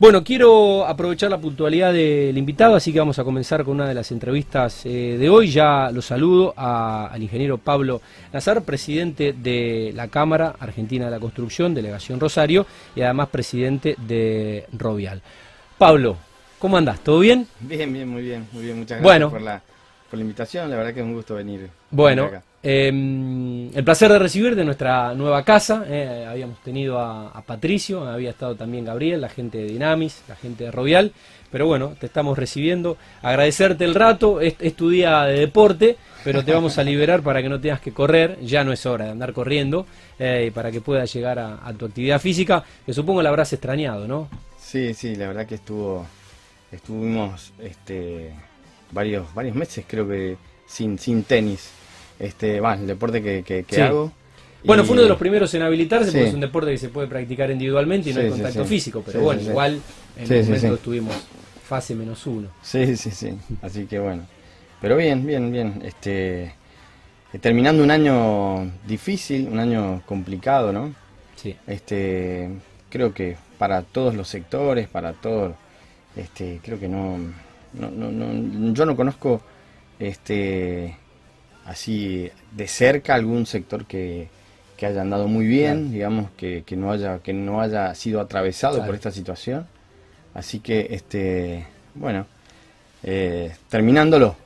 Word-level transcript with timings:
Bueno, 0.00 0.24
quiero 0.24 0.86
aprovechar 0.86 1.30
la 1.30 1.36
puntualidad 1.36 1.92
del 1.92 2.38
invitado, 2.38 2.74
así 2.74 2.90
que 2.90 2.98
vamos 2.98 3.18
a 3.18 3.24
comenzar 3.24 3.64
con 3.64 3.74
una 3.74 3.86
de 3.86 3.92
las 3.92 4.10
entrevistas 4.10 4.86
eh, 4.86 5.18
de 5.18 5.28
hoy. 5.28 5.50
Ya 5.50 5.90
lo 5.92 6.00
saludo 6.00 6.54
al 6.56 7.22
ingeniero 7.22 7.58
Pablo 7.58 8.00
Nazar, 8.32 8.62
presidente 8.62 9.34
de 9.34 9.92
la 9.94 10.08
Cámara 10.08 10.54
Argentina 10.58 11.04
de 11.04 11.10
la 11.10 11.20
Construcción, 11.20 11.74
Delegación 11.74 12.18
Rosario, 12.18 12.64
y 12.96 13.02
además 13.02 13.28
presidente 13.28 13.94
de 13.98 14.64
Rovial. 14.72 15.20
Pablo, 15.76 16.16
¿cómo 16.58 16.78
andás? 16.78 17.00
¿Todo 17.00 17.18
bien? 17.18 17.46
Bien, 17.60 17.92
bien, 17.92 18.08
muy 18.08 18.22
bien, 18.22 18.48
muy 18.52 18.62
bien. 18.62 18.78
Muchas 18.78 19.02
gracias 19.02 19.30
por, 19.30 19.42
la, 19.42 19.60
por 20.08 20.18
la 20.18 20.22
invitación, 20.22 20.70
la 20.70 20.76
verdad 20.76 20.94
que 20.94 21.00
es 21.00 21.06
un 21.06 21.12
gusto 21.12 21.34
venir. 21.34 21.68
Bueno, 21.90 22.30
Em, 22.62 23.74
el 23.74 23.84
placer 23.84 24.12
de 24.12 24.18
recibir 24.18 24.54
de 24.54 24.64
nuestra 24.64 25.14
nueva 25.14 25.42
casa. 25.44 25.84
Eh, 25.88 26.26
habíamos 26.28 26.60
tenido 26.60 26.98
a, 26.98 27.42
Patricio, 27.46 28.06
había 28.06 28.30
estado 28.30 28.54
también 28.54 28.84
Gabriel, 28.84 29.22
la 29.22 29.30
gente 29.30 29.58
de 29.58 29.64
Dinamis, 29.64 30.22
la 30.28 30.36
gente 30.36 30.64
de 30.64 30.70
Rovial. 30.70 31.12
Pero 31.50 31.66
bueno, 31.66 31.96
te 31.98 32.06
estamos 32.06 32.38
recibiendo. 32.38 32.98
Agradecerte 33.22 33.84
el 33.84 33.94
rato. 33.94 34.40
Es, 34.40 34.56
tu 34.76 34.90
día 34.90 35.22
de 35.22 35.40
deporte, 35.40 35.96
pero 36.22 36.44
te 36.44 36.52
vamos 36.52 36.78
a 36.78 36.84
liberar 36.84 37.22
para 37.22 37.42
que 37.42 37.48
no 37.48 37.60
tengas 37.60 37.80
que 37.80 37.92
correr. 37.92 38.38
Ya 38.42 38.62
no 38.62 38.72
es 38.72 38.84
hora 38.86 39.06
de 39.06 39.10
andar 39.12 39.32
corriendo. 39.32 39.86
Eh, 40.18 40.44
y 40.48 40.50
para 40.50 40.70
que 40.70 40.82
puedas 40.82 41.12
llegar 41.12 41.38
a, 41.38 41.72
tu 41.76 41.86
actividad 41.86 42.20
física, 42.20 42.62
que 42.84 42.92
supongo 42.92 43.22
la 43.22 43.30
habrás 43.30 43.52
extrañado, 43.54 44.06
¿no? 44.06 44.28
Sí, 44.58 44.92
sí, 44.92 45.16
la 45.16 45.28
verdad 45.28 45.46
que 45.46 45.56
estuvo. 45.56 46.06
Estuvimos 46.70 47.52
este, 47.58 48.32
varios, 48.92 49.34
varios 49.34 49.56
meses, 49.56 49.84
creo 49.88 50.06
que, 50.06 50.36
sin, 50.66 51.00
sin 51.00 51.24
tenis 51.24 51.79
este, 52.20 52.60
va, 52.60 52.74
el 52.74 52.86
deporte 52.86 53.22
que, 53.22 53.64
que, 53.64 53.82
hago. 53.82 54.12
Bueno, 54.62 54.84
fue 54.84 54.92
uno 54.92 55.02
de 55.02 55.08
los 55.08 55.18
primeros 55.18 55.52
en 55.54 55.62
habilitarse 55.62 56.12
porque 56.12 56.28
es 56.28 56.34
un 56.34 56.40
deporte 56.40 56.70
que 56.70 56.78
se 56.78 56.90
puede 56.90 57.08
practicar 57.08 57.50
individualmente 57.50 58.10
y 58.10 58.12
no 58.12 58.20
hay 58.20 58.28
contacto 58.28 58.64
físico, 58.64 59.02
pero 59.04 59.22
bueno, 59.22 59.40
igual 59.40 59.80
en 60.18 60.32
el 60.32 60.44
momento 60.44 60.74
estuvimos 60.74 61.16
fase 61.64 61.94
menos 61.94 62.26
uno. 62.26 62.48
Sí, 62.62 62.96
sí, 62.96 63.10
sí, 63.10 63.38
así 63.62 63.86
que 63.86 63.98
bueno. 63.98 64.26
Pero 64.80 64.96
bien, 64.96 65.26
bien, 65.26 65.50
bien. 65.50 65.80
Este, 65.84 66.54
terminando 67.40 67.82
un 67.82 67.90
año 67.90 68.70
difícil, 68.86 69.48
un 69.48 69.58
año 69.58 70.02
complicado, 70.04 70.72
¿no? 70.72 70.92
Sí. 71.36 71.56
Este, 71.66 72.50
creo 72.90 73.14
que 73.14 73.36
para 73.58 73.82
todos 73.82 74.14
los 74.14 74.28
sectores, 74.28 74.88
para 74.88 75.12
todos, 75.12 75.54
este, 76.16 76.60
creo 76.62 76.78
que 76.78 76.88
no, 76.88 77.18
no, 77.74 77.90
no, 77.90 78.10
no 78.10 78.74
yo 78.74 78.84
no 78.84 78.96
conozco, 78.96 79.40
este, 79.98 80.96
así 81.70 82.28
de 82.50 82.66
cerca 82.66 83.14
algún 83.14 83.46
sector 83.46 83.86
que, 83.86 84.28
haya 84.82 85.02
andado 85.02 85.28
muy 85.28 85.46
bien, 85.46 85.92
digamos, 85.92 86.30
que, 86.36 86.64
no 86.70 86.90
haya, 86.90 87.18
que 87.18 87.32
no 87.32 87.60
haya 87.60 87.94
sido 87.94 88.20
atravesado 88.20 88.84
por 88.84 88.94
esta 88.94 89.10
situación. 89.10 89.66
Así 90.34 90.60
que, 90.60 90.88
este, 90.90 91.66
bueno, 91.94 92.26
eh, 93.02 93.52
terminándolo. 93.68 94.36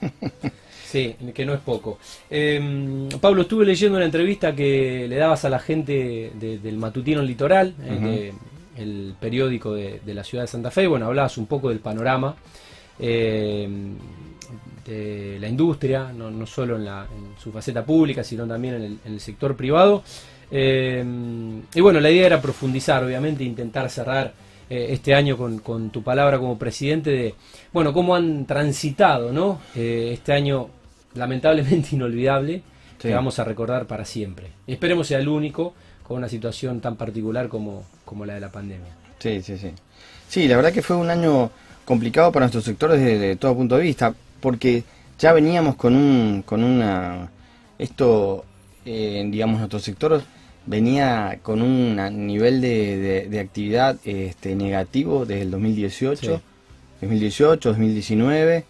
Sí, 0.92 1.16
que 1.32 1.46
no 1.46 1.54
es 1.54 1.60
poco. 1.60 1.98
Em, 2.28 3.08
Pablo, 3.18 3.42
estuve 3.42 3.64
leyendo 3.64 3.96
una 3.96 4.04
entrevista 4.04 4.54
que 4.54 5.06
le 5.08 5.16
dabas 5.16 5.42
a 5.46 5.48
la 5.48 5.58
gente 5.58 6.32
del 6.38 6.76
Matutino 6.76 7.22
Litoral, 7.22 7.74
eh, 7.82 8.30
el 8.76 9.14
periódico 9.18 9.72
de, 9.72 10.02
la 10.04 10.22
ciudad 10.22 10.44
de 10.44 10.48
Santa 10.48 10.70
Fe. 10.70 10.86
Bueno, 10.86 11.06
hablabas 11.06 11.38
un 11.38 11.46
poco 11.46 11.70
del 11.70 11.78
panorama. 11.78 12.36
Eh, 12.98 13.66
de 14.84 15.38
la 15.40 15.48
industria, 15.48 16.12
no, 16.12 16.30
no 16.30 16.46
solo 16.46 16.76
en, 16.76 16.84
la, 16.84 17.04
en, 17.04 17.40
su 17.40 17.52
faceta 17.52 17.84
pública, 17.84 18.24
sino 18.24 18.46
también 18.46 18.74
en 18.74 19.12
el, 19.12 19.20
sector 19.20 19.56
privado. 19.56 20.02
Eh, 20.50 21.04
y 21.74 21.80
bueno, 21.80 22.00
la 22.00 22.10
idea 22.10 22.26
era 22.26 22.42
profundizar, 22.42 23.02
obviamente, 23.04 23.44
intentar 23.44 23.88
cerrar 23.90 24.32
eh, 24.68 24.88
este 24.90 25.14
año 25.14 25.36
con, 25.36 25.58
con, 25.58 25.90
tu 25.90 26.02
palabra 26.02 26.38
como 26.38 26.58
presidente 26.58 27.10
de, 27.10 27.34
bueno, 27.72 27.92
cómo 27.92 28.14
han 28.14 28.46
transitado, 28.46 29.32
¿no? 29.32 29.60
Eh, 29.74 30.10
este 30.14 30.32
año 30.32 30.68
lamentablemente 31.14 31.90
inolvidable, 31.92 32.62
que 32.98 33.12
vamos 33.12 33.38
a 33.38 33.44
recordar 33.44 33.86
para 33.86 34.04
siempre. 34.04 34.52
esperemos 34.66 35.08
sea 35.08 35.18
el 35.18 35.28
único 35.28 35.74
con 36.04 36.18
una 36.18 36.28
situación 36.28 36.80
tan 36.80 36.96
particular 36.96 37.48
como, 37.48 37.84
como 38.04 38.24
la 38.24 38.34
de 38.34 38.40
la 38.40 38.50
pandemia. 38.50 38.94
Sí, 39.18 39.42
sí, 39.42 39.58
sí. 39.58 39.72
Sí, 40.28 40.48
la 40.48 40.56
verdad 40.56 40.72
que 40.72 40.82
fue 40.82 40.96
un 40.96 41.10
año 41.10 41.50
complicado 41.84 42.30
para 42.32 42.46
nuestro 42.46 42.60
sector 42.60 42.92
desde 42.92 43.36
todo 43.36 43.56
punto 43.56 43.76
de 43.76 43.82
vista 43.82 44.14
porque 44.42 44.84
ya 45.18 45.32
veníamos 45.32 45.76
con 45.76 45.96
un 45.96 46.42
con 46.44 46.62
una 46.62 47.30
esto 47.78 48.44
eh, 48.84 49.26
digamos 49.30 49.58
nuestro 49.58 49.78
sector 49.78 50.22
venía 50.66 51.38
con 51.42 51.62
un 51.62 52.26
nivel 52.26 52.60
de, 52.60 53.28
de, 53.28 53.40
actividad 53.40 53.96
este, 54.04 54.54
negativo 54.54 55.24
desde 55.24 55.42
el 55.42 55.50
2018 55.50 56.40
2018 57.00 57.68
2019 57.70 58.64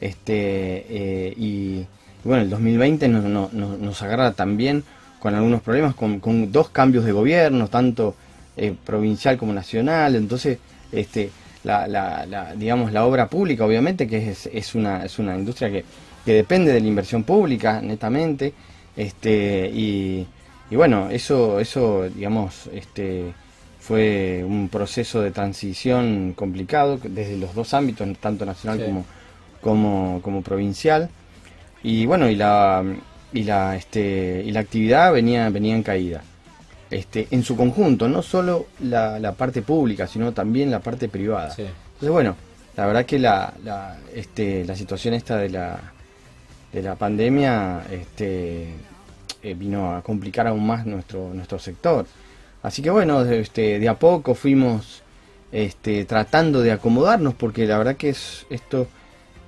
este 0.00 0.86
eh, 0.88 1.34
y, 1.36 1.84
bueno 2.24 2.42
el 2.42 2.50
2020 2.50 3.08
nos, 3.08 3.52
nos, 3.52 4.02
agarra 4.02 4.32
también 4.32 4.84
con 5.20 5.34
algunos 5.34 5.62
problemas 5.62 5.94
con, 5.94 6.20
con 6.20 6.50
dos 6.52 6.70
cambios 6.70 7.04
de 7.04 7.12
gobierno 7.12 7.68
tanto 7.68 8.14
eh, 8.56 8.74
provincial 8.84 9.36
como 9.36 9.52
nacional 9.52 10.16
entonces 10.16 10.58
este 10.92 11.30
la, 11.66 12.26
la, 12.26 12.54
digamos, 12.54 12.92
la 12.92 13.04
obra 13.04 13.28
pública, 13.28 13.64
obviamente, 13.64 14.06
que 14.06 14.30
es, 14.30 14.46
es, 14.46 14.74
una, 14.74 15.04
es 15.04 15.18
una 15.18 15.36
industria 15.36 15.70
que, 15.70 15.84
que 16.24 16.32
depende 16.32 16.72
de 16.72 16.80
la 16.80 16.86
inversión 16.86 17.24
pública, 17.24 17.80
netamente, 17.80 18.52
este, 18.96 19.70
y, 19.72 20.26
y 20.70 20.76
bueno, 20.76 21.10
eso, 21.10 21.58
eso, 21.58 22.08
digamos, 22.08 22.68
este, 22.72 23.32
fue 23.80 24.44
un 24.46 24.68
proceso 24.68 25.20
de 25.20 25.32
transición 25.32 26.32
complicado 26.34 26.98
desde 27.02 27.36
los 27.36 27.54
dos 27.54 27.74
ámbitos, 27.74 28.08
tanto 28.18 28.46
nacional 28.46 28.84
como, 28.84 29.04
como, 29.60 30.20
como 30.22 30.42
provincial. 30.42 31.10
Y 31.82 32.06
bueno, 32.06 32.28
y 32.28 32.36
la, 32.36 32.84
y 33.32 33.42
la, 33.42 33.76
este, 33.76 34.42
y 34.44 34.50
la 34.52 34.60
actividad 34.60 35.12
venía, 35.12 35.50
venía 35.50 35.74
en 35.74 35.82
caída 35.82 36.22
este, 36.90 37.28
en 37.30 37.42
su 37.42 37.56
conjunto, 37.56 38.08
no 38.08 38.22
solo 38.22 38.66
la, 38.80 39.18
la, 39.18 39.32
parte 39.32 39.62
pública, 39.62 40.06
sino 40.06 40.32
también 40.32 40.70
la 40.70 40.80
parte 40.80 41.08
privada. 41.08 41.48
Entonces, 41.48 42.10
bueno, 42.10 42.36
la 42.76 42.86
verdad 42.86 43.06
que 43.06 43.18
la, 43.18 43.52
la, 43.64 43.98
este, 44.14 44.64
la 44.64 44.76
situación 44.76 45.14
esta 45.14 45.36
de 45.38 45.48
la, 45.48 45.80
de 46.72 46.82
la 46.82 46.94
pandemia 46.94 47.84
este, 47.90 48.68
eh, 49.42 49.54
vino 49.54 49.94
a 49.96 50.02
complicar 50.02 50.46
aún 50.46 50.66
más 50.66 50.86
nuestro, 50.86 51.32
nuestro 51.32 51.58
sector. 51.58 52.06
Así 52.62 52.82
que 52.82 52.90
bueno, 52.90 53.22
este, 53.22 53.78
de 53.78 53.88
a 53.88 53.98
poco 53.98 54.34
fuimos 54.34 55.02
este, 55.52 56.04
tratando 56.04 56.60
de 56.60 56.72
acomodarnos, 56.72 57.34
porque 57.34 57.66
la 57.66 57.78
verdad 57.78 57.96
que 57.96 58.10
es 58.10 58.46
esto... 58.50 58.88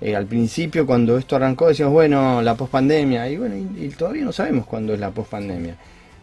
Eh, 0.00 0.14
al 0.14 0.26
principio 0.26 0.86
cuando 0.86 1.18
esto 1.18 1.34
arrancó 1.34 1.66
decíamos, 1.66 1.92
bueno, 1.92 2.40
la 2.40 2.54
pospandemia, 2.54 3.28
y 3.28 3.36
bueno, 3.36 3.56
y, 3.56 3.88
todavía 3.88 4.24
no 4.24 4.30
sabemos 4.30 4.64
cuándo 4.64 4.94
es 4.94 5.00
la 5.00 5.10
pospandemia. 5.10 5.76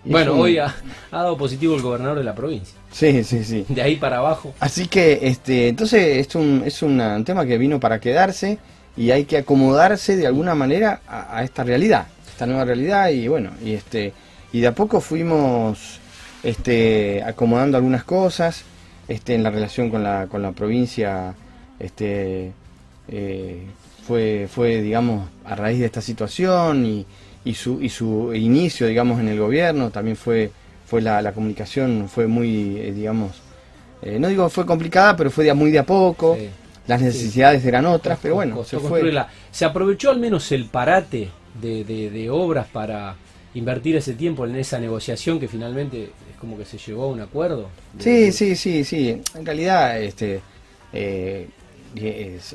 Bueno, 0.05 0.33
hoy 0.33 0.59
ha, 0.59 0.73
dado 1.11 1.35
positivo 1.37 1.75
el 1.75 1.81
gobernador 1.81 2.17
de 2.17 2.23
la 2.23 2.35
provincia. 2.35 2.77
Sí, 2.91 3.23
sí, 3.23 3.43
sí. 3.43 3.65
De 3.67 3.81
ahí 3.81 3.95
para 3.95 4.17
abajo. 4.17 4.53
Así 4.59 4.87
que, 4.87 5.19
este, 5.23 5.67
entonces 5.67 6.27
es 6.27 6.35
un, 6.35 6.63
es 6.65 6.81
un 6.83 7.23
tema 7.25 7.45
que 7.45 7.57
vino 7.57 7.79
para 7.79 7.99
quedarse 7.99 8.59
y 8.95 9.11
hay 9.11 9.25
que 9.25 9.37
acomodarse 9.37 10.15
de 10.15 10.27
alguna 10.27 10.55
manera 10.55 11.01
a, 11.07 11.43
esta 11.43 11.63
realidad, 11.63 12.07
esta 12.27 12.45
nueva 12.45 12.65
realidad 12.65 13.09
y 13.09 13.27
bueno, 13.27 13.51
y 13.63 13.73
este, 13.73 14.13
y 14.53 14.61
de 14.61 14.67
a 14.67 14.75
poco 14.75 15.01
fuimos, 15.01 15.99
este, 16.43 17.23
acomodando 17.23 17.77
algunas 17.77 18.03
cosas, 18.03 18.63
este, 19.07 19.35
en 19.35 19.43
la 19.43 19.49
relación 19.49 19.89
con 19.89 20.03
la, 20.03 20.27
con 20.27 20.41
la 20.41 20.51
provincia, 20.51 21.35
este, 21.79 22.53
eh, 23.07 23.63
fue, 24.07 24.47
fue, 24.49 24.81
digamos, 24.81 25.27
a 25.43 25.55
raíz 25.55 25.79
de 25.79 25.87
esta 25.87 26.01
situación 26.01 26.85
y 26.85 27.05
y 27.45 27.53
su, 27.53 27.81
y 27.81 27.89
su 27.89 28.33
inicio, 28.33 28.87
digamos, 28.87 29.19
en 29.19 29.29
el 29.29 29.39
gobierno 29.39 29.91
también 29.91 30.17
fue, 30.17 30.51
fue 30.85 31.01
la, 31.01 31.21
la 31.21 31.31
comunicación, 31.31 32.09
fue 32.09 32.27
muy, 32.27 32.77
eh, 32.79 32.91
digamos, 32.91 33.41
eh, 34.01 34.19
no 34.19 34.27
digo 34.27 34.49
fue 34.49 34.65
complicada, 34.65 35.15
pero 35.15 35.31
fue 35.31 35.45
de 35.45 35.53
muy 35.53 35.71
de 35.71 35.79
a 35.79 35.85
poco. 35.85 36.37
Las 36.87 37.01
necesidades 37.01 37.65
eran 37.65 37.85
otras, 37.85 38.19
pero 38.21 38.35
bueno, 38.35 38.63
se 38.63 38.77
fue. 38.77 39.11
¿Se 39.51 39.65
aprovechó 39.65 40.11
al 40.11 40.19
menos 40.19 40.51
el 40.51 40.65
parate 40.65 41.29
de, 41.59 41.83
de, 41.83 42.29
obras 42.29 42.67
para 42.67 43.15
invertir 43.55 43.95
ese 43.95 44.13
tiempo 44.13 44.45
en 44.45 44.55
esa 44.55 44.77
negociación 44.79 45.39
que 45.39 45.47
finalmente 45.47 46.03
es 46.03 46.39
como 46.39 46.57
que 46.57 46.65
se 46.65 46.77
llegó 46.77 47.05
a 47.05 47.07
un 47.07 47.21
acuerdo? 47.21 47.69
Sí, 47.97 48.31
sí, 48.31 48.55
sí, 48.55 48.83
sí. 48.83 49.19
En 49.33 49.45
realidad, 49.45 49.99
este, 49.99 50.41
eh, 50.93 51.47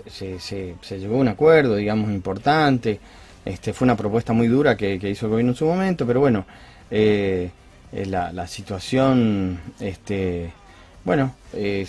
se, 0.07 0.39
se, 0.39 0.75
se, 0.81 0.99
llegó 1.01 1.17
a 1.17 1.21
un 1.21 1.29
acuerdo, 1.29 1.75
digamos, 1.75 2.11
importante. 2.11 3.01
Este, 3.45 3.73
fue 3.73 3.87
una 3.87 3.97
propuesta 3.97 4.33
muy 4.33 4.49
dura 4.49 4.77
que, 4.77 4.95
hizo 4.97 5.27
el 5.27 5.31
gobierno 5.31 5.53
en 5.53 5.57
su 5.57 5.65
momento, 5.65 6.07
pero 6.07 6.21
bueno, 6.21 6.45
eh, 6.91 7.51
eh, 7.93 8.07
la, 8.07 8.47
situación, 8.47 9.59
este, 9.81 10.53
bueno, 11.05 11.35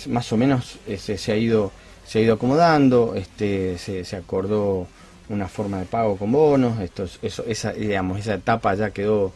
más 0.08 0.32
o 0.32 0.36
menos 0.36 0.78
eh, 0.86 0.96
se, 0.96 1.32
ha 1.32 1.36
ido 1.36 1.70
se 2.06 2.18
ha 2.18 2.22
ido 2.22 2.34
acomodando, 2.34 3.14
este, 3.14 3.78
se, 3.78 4.16
acordó 4.16 4.86
una 5.28 5.46
forma 5.48 5.78
de 5.78 5.84
pago 5.84 6.16
con 6.16 6.32
bonos, 6.32 6.80
esto, 6.80 7.06
eso, 7.22 7.44
esa, 7.46 7.72
digamos, 7.72 8.18
esa 8.18 8.34
etapa 8.34 8.74
ya 8.74 8.90
quedó 8.90 9.32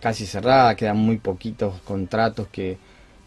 casi 0.00 0.26
cerrada, 0.26 0.74
quedan 0.74 0.96
muy 0.96 1.18
poquitos 1.18 1.80
contratos 1.82 2.48
que, 2.50 2.76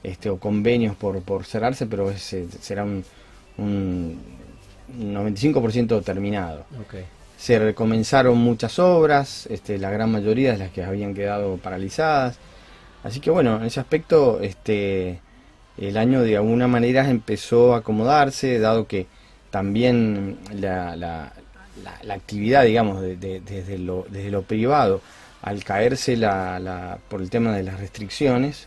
este, 0.03 0.29
o 0.29 0.37
convenios 0.37 0.93
por, 0.97 1.21
por 1.21 1.45
cerrarse, 1.45 1.85
pero 1.85 2.13
será 2.17 2.83
un, 2.83 3.05
un 3.57 4.19
95% 4.99 6.03
terminado. 6.03 6.65
Se 7.37 7.59
recomenzaron 7.59 8.37
muchas 8.37 8.79
obras, 8.79 9.47
este, 9.47 9.77
la 9.77 9.89
gran 9.91 10.11
mayoría 10.11 10.53
de 10.53 10.57
las 10.59 10.71
que 10.71 10.83
habían 10.83 11.13
quedado 11.13 11.57
paralizadas. 11.57 12.37
Así 13.03 13.19
que 13.19 13.29
bueno, 13.31 13.57
en 13.57 13.63
ese 13.63 13.79
aspecto 13.79 14.39
este, 14.41 15.19
el 15.77 15.97
año 15.97 16.21
de 16.21 16.37
alguna 16.37 16.67
manera 16.67 17.09
empezó 17.09 17.73
a 17.73 17.79
acomodarse, 17.79 18.59
dado 18.59 18.87
que 18.87 19.07
también 19.49 20.37
la, 20.53 20.95
la, 20.95 21.33
la, 22.03 22.13
actividad, 22.13 22.63
digamos, 22.63 23.01
desde, 23.01 23.77
lo, 23.77 24.05
desde 24.09 24.31
lo 24.31 24.43
privado, 24.43 25.01
al 25.41 25.63
caerse 25.63 26.15
la, 26.15 26.97
por 27.09 27.21
el 27.21 27.29
tema 27.29 27.55
de 27.55 27.63
las 27.63 27.79
restricciones, 27.79 28.65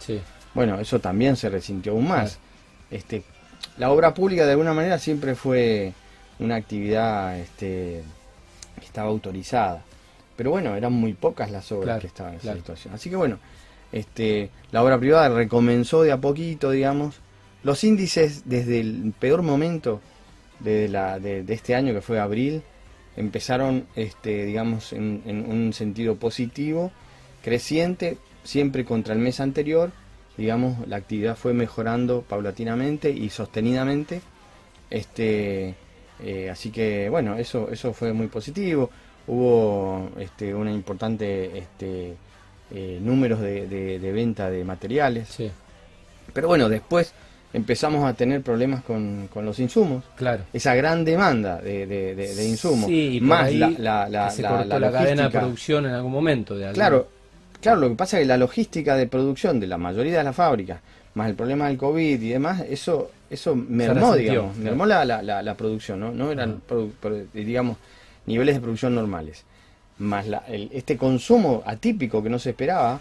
bueno, 0.55 0.79
eso 0.79 1.01
también 1.01 1.37
se 1.37 1.49
resintió 1.49 1.93
aún 1.93 2.09
más. 2.09 2.39
Este, 2.91 3.23
la 3.79 3.91
obra 3.91 4.15
pública 4.15 4.45
de 4.45 4.53
alguna 4.53 4.75
manera 4.75 4.99
siempre 4.99 5.35
fue 5.35 5.93
una 6.39 6.57
actividad 6.57 7.39
este, 7.39 8.03
que 8.79 8.87
estaba 8.87 9.09
autorizada. 9.09 9.83
Pero 10.37 10.51
bueno, 10.51 10.77
eran 10.77 10.93
muy 10.93 11.15
pocas 11.15 11.51
las 11.51 11.73
obras 11.73 12.01
que 12.01 12.07
estaban 12.07 12.35
en 12.35 12.41
esa 12.41 12.55
situación. 12.55 12.95
Así 12.95 13.09
que 13.09 13.17
bueno, 13.17 13.39
este, 13.93 14.51
la 14.71 14.83
obra 14.83 14.99
privada 14.99 15.29
recomenzó 15.31 16.03
de 16.03 16.13
a 16.13 16.21
poquito, 16.21 16.71
digamos. 16.71 17.17
Los 17.63 17.83
índices 17.85 18.43
desde 18.45 18.81
el 18.81 19.13
peor 19.19 19.43
momento 19.43 20.01
de, 20.61 20.89
la, 20.89 21.19
de, 21.19 21.45
este 21.49 21.75
año, 21.75 21.95
que 21.95 22.01
fue 22.01 22.21
abril, 22.21 22.63
empezaron, 23.17 23.87
este, 23.97 24.45
digamos, 24.45 24.93
en, 24.93 25.23
en, 25.27 25.51
un 25.51 25.73
sentido 25.73 26.17
positivo, 26.17 26.93
creciente, 27.43 28.19
siempre 28.45 28.85
contra 28.85 29.15
el 29.15 29.21
mes 29.21 29.41
anterior. 29.41 29.91
Digamos, 30.37 30.87
la 30.87 30.97
actividad 30.97 31.35
fue 31.37 31.55
mejorando 31.55 32.23
paulatinamente 32.23 33.11
y 33.11 33.31
sostenidamente. 33.31 34.21
Este, 34.91 35.75
eh, 36.23 36.51
así 36.51 36.71
que 36.71 37.09
bueno, 37.09 37.37
eso, 37.37 37.69
eso 37.71 37.93
fue 37.93 38.13
muy 38.13 38.29
positivo. 38.29 38.91
Hubo 39.27 40.11
este, 40.19 40.55
una 40.55 40.73
importante 40.73 41.59
este, 41.59 42.15
eh, 42.71 42.99
números 43.03 43.41
de, 43.41 43.67
de, 43.67 44.13
venta 44.13 44.51
de 44.51 44.65
materiales. 44.65 45.37
Pero 46.33 46.49
bueno, 46.49 46.69
después 46.69 47.13
empezamos 47.53 48.05
a 48.05 48.15
tener 48.15 48.43
problemas 48.43 48.83
con, 48.85 49.29
con 49.33 49.45
los 49.45 49.59
insumos. 49.59 50.05
Claro. 50.17 50.45
Esa 50.53 50.75
gran 50.75 51.05
demanda 51.05 51.59
de, 51.59 51.87
de, 51.87 52.49
insumos. 52.49 52.87
Sí, 52.87 53.19
más 53.23 53.53
la, 53.53 54.09
la, 54.09 54.31
se 54.31 54.43
cortó 54.43 54.79
la, 54.79 54.93
cadena 54.93 55.25
de 55.25 55.31
producción 55.31 55.87
en 55.87 55.93
algún 55.93 56.13
momento. 56.13 56.57
De 56.57 56.71
claro, 56.73 57.09
claro, 57.61 57.81
lo 57.81 57.89
que 57.89 57.95
pasa 57.97 58.19
es 58.19 58.23
que 58.23 58.29
la 58.29 58.37
logística 58.37 58.97
de 58.97 59.07
producción 59.07 59.59
de 59.59 59.67
la 59.67 59.79
mayoría 59.79 60.19
de 60.19 60.25
las 60.25 60.37
fábricas, 60.37 60.81
más 61.15 61.29
el 61.29 61.35
problema 61.35 61.69
del 61.69 61.79
COVID 61.79 62.21
y 62.21 62.29
demás, 62.29 62.63
eso 62.69 63.11
eso 63.31 63.55
mermó, 63.57 64.15
digamos, 64.15 64.57
mermó 64.57 64.87
la, 64.87 65.05
la, 65.05 65.23
la, 65.23 65.55
producción, 65.55 66.01
¿no? 66.01 66.13
No 66.13 66.31
eran, 66.31 66.63
digamos, 67.33 67.77
niveles 68.27 68.57
de 68.57 68.61
producción 68.61 68.95
normales. 68.95 69.45
Más 69.99 70.27
el, 70.49 70.69
este 70.73 70.97
consumo 70.97 71.63
atípico 71.65 72.23
que 72.23 72.29
no 72.29 72.39
se 72.39 72.51
esperaba, 72.51 73.01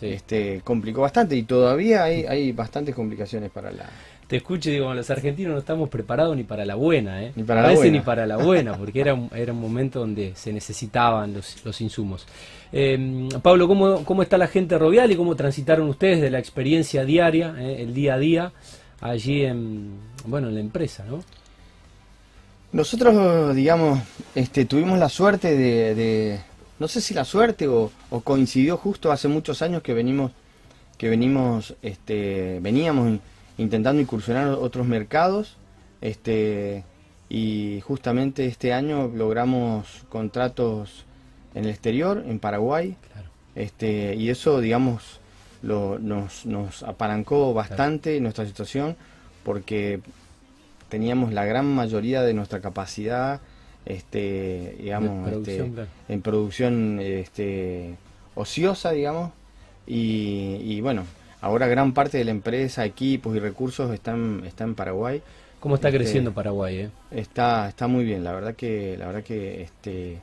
este 0.00 0.60
complicó 0.64 1.02
bastante 1.02 1.36
y 1.36 1.44
todavía 1.44 2.04
hay, 2.04 2.24
hay 2.24 2.52
bastantes 2.52 2.94
complicaciones 2.94 3.50
para 3.50 3.70
la... 3.70 3.88
Te 4.26 4.36
escucho 4.36 4.70
y 4.70 4.72
digo, 4.72 4.92
los 4.94 5.10
argentinos 5.10 5.52
no 5.52 5.58
estamos 5.58 5.90
preparados 5.90 6.34
ni 6.34 6.44
para 6.44 6.64
la 6.64 6.76
buena, 6.76 7.22
¿eh? 7.22 7.32
Ni 7.36 7.42
para 7.42 7.60
la 7.60 7.74
buena. 7.74 7.92
ni 7.92 8.00
para 8.00 8.26
la 8.26 8.38
buena, 8.38 8.74
porque 8.78 9.02
era 9.02 9.12
un, 9.12 9.30
era 9.34 9.52
un 9.52 9.60
momento 9.60 10.00
donde 10.00 10.32
se 10.34 10.50
necesitaban 10.52 11.34
los, 11.34 11.62
los 11.64 11.78
insumos. 11.82 12.26
Eh, 12.72 13.28
Pablo, 13.42 13.68
¿cómo, 13.68 14.02
¿cómo 14.04 14.22
está 14.22 14.38
la 14.38 14.48
gente 14.48 14.78
rovial 14.78 15.12
y 15.12 15.16
cómo 15.16 15.36
transitaron 15.36 15.88
ustedes 15.90 16.22
de 16.22 16.30
la 16.30 16.38
experiencia 16.38 17.04
diaria, 17.04 17.54
eh, 17.58 17.82
el 17.82 17.92
día 17.92 18.14
a 18.14 18.18
día? 18.18 18.52
Allí 19.04 19.44
en, 19.44 20.00
bueno, 20.26 20.48
en 20.48 20.54
la 20.54 20.60
empresa, 20.60 21.04
¿no? 21.04 21.22
Nosotros, 22.72 23.54
digamos, 23.54 24.00
este, 24.34 24.64
tuvimos 24.64 24.98
la 24.98 25.08
suerte 25.08 25.54
de, 25.54 26.40
no 26.80 26.88
sé 26.88 27.00
si 27.00 27.14
la 27.14 27.24
suerte 27.24 27.68
o, 27.68 27.92
coincidió 28.24 28.76
justo 28.76 29.12
hace 29.12 29.28
muchos 29.28 29.62
años 29.62 29.82
que 29.82 29.92
venimos, 29.94 30.32
que 30.98 31.08
venimos, 31.08 31.76
este, 31.82 32.58
veníamos 32.62 33.20
intentando 33.58 34.00
incursionar 34.00 34.48
otros 34.48 34.86
mercados, 34.86 35.58
este, 36.00 36.82
y 37.28 37.80
justamente 37.82 38.46
este 38.46 38.72
año 38.72 39.08
logramos 39.14 40.04
contratos 40.08 41.04
en 41.54 41.64
el 41.64 41.70
exterior, 41.70 42.24
en 42.26 42.38
Paraguay, 42.38 42.96
este, 43.54 44.16
y 44.16 44.30
eso, 44.30 44.60
digamos, 44.60 45.20
nos, 45.64 46.46
nos 46.46 46.82
apalancó 46.82 47.54
bastante 47.54 48.20
nuestra 48.20 48.46
situación 48.46 48.96
porque 49.44 50.00
teníamos 50.88 51.32
la 51.32 51.44
gran 51.44 51.66
mayoría 51.66 52.22
de 52.22 52.34
nuestra 52.34 52.60
capacidad 52.60 53.40
este 53.86 54.76
digamos 54.80 55.30
este, 55.30 55.70
en 56.08 56.22
producción 56.22 57.00
este 57.00 57.96
ociosa 58.34 58.92
digamos. 58.92 59.32
Y, 59.86 60.80
bueno 60.80 61.04
ahora 61.42 61.66
gran 61.66 61.92
parte 61.92 62.16
de 62.16 62.24
la 62.24 62.30
empresa 62.30 62.86
equipos 62.86 63.36
y 63.36 63.38
recursos 63.38 63.92
están 63.92 64.42
está 64.46 64.64
en 64.64 64.74
Paraguay. 64.74 65.22
Cómo 65.60 65.74
está 65.74 65.88
este, 65.88 65.98
creciendo 65.98 66.32
Paraguay 66.32 66.76
eh? 66.76 66.90
está 67.10 67.68
está 67.68 67.86
muy 67.86 68.04
bien 68.04 68.24
la 68.24 68.32
verdad 68.32 68.54
que 68.54 68.96
la 68.98 69.06
verdad 69.06 69.22
que 69.22 69.62
este 69.62 70.20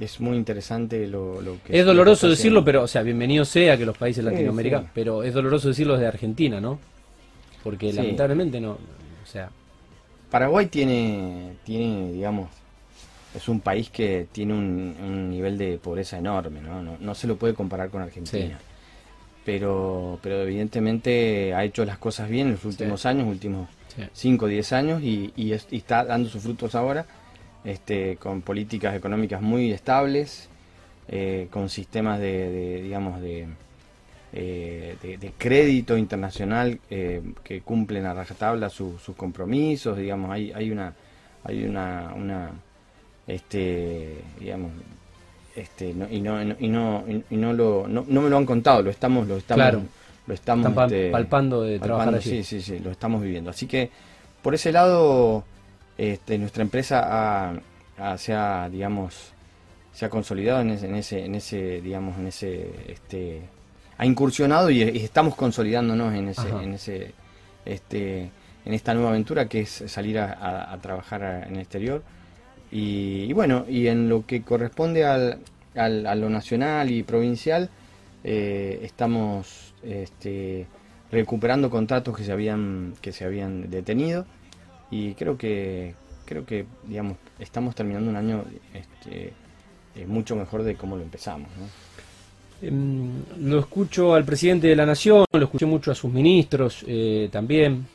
es 0.00 0.20
muy 0.20 0.36
interesante 0.36 1.06
lo, 1.06 1.40
que... 1.64 1.78
Es 1.78 1.84
doloroso 1.84 2.28
decirlo, 2.28 2.64
pero, 2.64 2.82
o 2.82 2.88
sea, 2.88 3.02
bienvenido 3.02 3.44
sea 3.44 3.76
que 3.76 3.84
los 3.84 3.96
países 3.96 4.24
latinoamericanos, 4.24 4.90
pero 4.94 5.22
es 5.22 5.34
doloroso 5.34 5.68
decirlo 5.68 5.98
de 5.98 6.06
Argentina, 6.06 6.60
¿no? 6.60 6.78
Porque 7.62 7.92
lamentablemente 7.92 8.60
no, 8.60 8.72
o 8.72 9.26
sea... 9.26 9.50
Paraguay 10.30 10.66
tiene, 10.66 11.56
tiene, 11.64 12.12
digamos, 12.12 12.48
es 13.34 13.48
un 13.48 13.60
país 13.60 13.90
que 13.90 14.28
tiene 14.30 14.54
un, 14.54 15.28
nivel 15.28 15.58
de 15.58 15.76
pobreza 15.78 16.18
enorme, 16.18 16.60
¿no? 16.60 16.96
No, 16.98 17.14
se 17.14 17.26
lo 17.26 17.36
puede 17.36 17.52
comparar 17.52 17.90
con 17.90 18.00
Argentina. 18.00 18.58
Pero, 19.44 20.18
pero 20.22 20.42
evidentemente 20.42 21.52
ha 21.52 21.64
hecho 21.64 21.84
las 21.84 21.98
cosas 21.98 22.28
bien 22.28 22.46
en 22.46 22.52
los 22.54 22.64
últimos 22.64 23.04
años, 23.06 23.26
últimos 23.26 23.68
5 24.12 24.44
o 24.44 24.48
10 24.48 24.72
años, 24.72 25.02
y, 25.02 25.32
y 25.36 25.52
está 25.52 26.04
dando 26.04 26.28
sus 26.28 26.42
frutos 26.42 26.74
ahora 26.74 27.06
este, 27.64 28.16
con 28.16 28.42
políticas 28.42 28.94
económicas 28.94 29.40
muy 29.42 29.72
estables, 29.72 30.48
eh, 31.08 31.48
con 31.50 31.68
sistemas 31.68 32.20
de, 32.20 32.82
digamos, 32.82 33.20
de, 33.20 33.46
eh, 34.32 34.96
de, 35.02 35.32
crédito 35.36 35.96
internacional 35.96 36.78
eh, 36.88 37.20
que 37.42 37.62
cumplen 37.62 38.06
a 38.06 38.14
rajatabla 38.14 38.70
sus 38.70 39.02
compromisos, 39.16 39.98
digamos, 39.98 40.30
hay, 40.30 40.52
hay 40.52 40.70
una, 40.70 40.94
hay 41.44 41.64
una, 41.64 42.12
una 42.14 42.50
este, 43.26 44.18
digamos, 44.38 44.70
este, 45.56 45.92
no, 45.94 46.06
y 46.08 46.20
no, 46.20 46.40
y 46.42 46.68
no, 46.68 47.04
y 47.28 47.36
no 47.36 47.52
lo, 47.52 47.86
no, 47.88 48.04
me 48.04 48.30
lo 48.30 48.36
han 48.36 48.46
contado, 48.46 48.82
lo 48.82 48.90
estamos, 48.90 49.26
lo 49.26 49.36
estamos, 49.36 49.82
lo 50.26 50.34
estamos 50.34 50.84
este, 50.84 51.10
palpando 51.10 51.62
de 51.62 51.78
trabajar 51.80 52.22
Sí, 52.22 52.44
sí, 52.44 52.60
sí, 52.62 52.78
lo 52.78 52.90
estamos 52.90 53.22
viviendo. 53.22 53.50
Así 53.50 53.66
que 53.66 53.90
por 54.42 54.54
ese 54.54 54.72
lado 54.72 55.44
este, 56.00 56.38
nuestra 56.38 56.62
empresa 56.62 57.52
ha, 57.98 58.16
se 58.16 58.32
ha, 58.32 58.70
digamos, 58.70 59.32
se 59.92 60.06
ha 60.06 60.08
consolidado 60.08 60.62
en 60.62 60.70
ese, 60.70 60.86
en 60.86 60.94
ese, 60.94 61.24
en 61.26 61.34
ese 61.34 61.80
digamos, 61.82 62.16
en 62.16 62.28
ese, 62.28 62.70
este, 62.88 63.42
ha 63.98 64.06
incursionado 64.06 64.70
y, 64.70 64.80
estamos 64.80 65.34
consolidándonos 65.34 66.14
en 66.14 66.28
ese, 66.28 66.48
en 66.48 66.72
ese, 66.72 67.12
este, 67.66 68.30
en 68.64 68.72
esta 68.72 68.94
nueva 68.94 69.10
aventura 69.10 69.46
que 69.46 69.60
es 69.60 69.84
salir 69.88 70.18
a, 70.18 70.78
trabajar 70.80 71.44
en 71.46 71.56
el 71.56 71.60
exterior. 71.60 72.02
Y, 72.70 73.30
bueno, 73.34 73.66
y 73.68 73.88
en 73.88 74.08
lo 74.08 74.24
que 74.24 74.40
corresponde 74.40 75.04
al, 75.04 75.40
al 75.74 76.06
a 76.06 76.14
lo 76.14 76.30
nacional 76.30 76.90
y 76.90 77.02
provincial, 77.02 77.68
eh, 78.24 78.80
estamos 78.84 79.74
este, 79.82 80.66
recuperando 81.12 81.68
contratos 81.68 82.16
que 82.16 82.24
se 82.24 82.32
habían, 82.32 82.94
que 83.02 83.12
se 83.12 83.26
habían 83.26 83.68
detenido 83.68 84.24
y 84.90 85.14
creo 85.14 85.36
que 85.36 85.94
creo 86.24 86.44
que 86.44 86.66
digamos 86.86 87.16
estamos 87.38 87.74
terminando 87.74 88.10
un 88.10 88.16
año 88.16 88.44
este, 88.74 89.32
eh, 89.94 90.06
mucho 90.06 90.36
mejor 90.36 90.62
de 90.62 90.74
cómo 90.76 90.96
lo 90.96 91.02
empezamos 91.02 91.48
em, 92.62 93.22
lo 93.38 93.58
escucho 93.58 94.14
al 94.14 94.24
presidente 94.24 94.68
de 94.68 94.76
la 94.76 94.86
nación 94.86 95.24
lo 95.32 95.44
escuché 95.44 95.66
mucho 95.66 95.90
a 95.90 95.94
sus 95.94 96.12
ministros 96.12 96.84
eh, 96.86 97.28
también. 97.30 97.86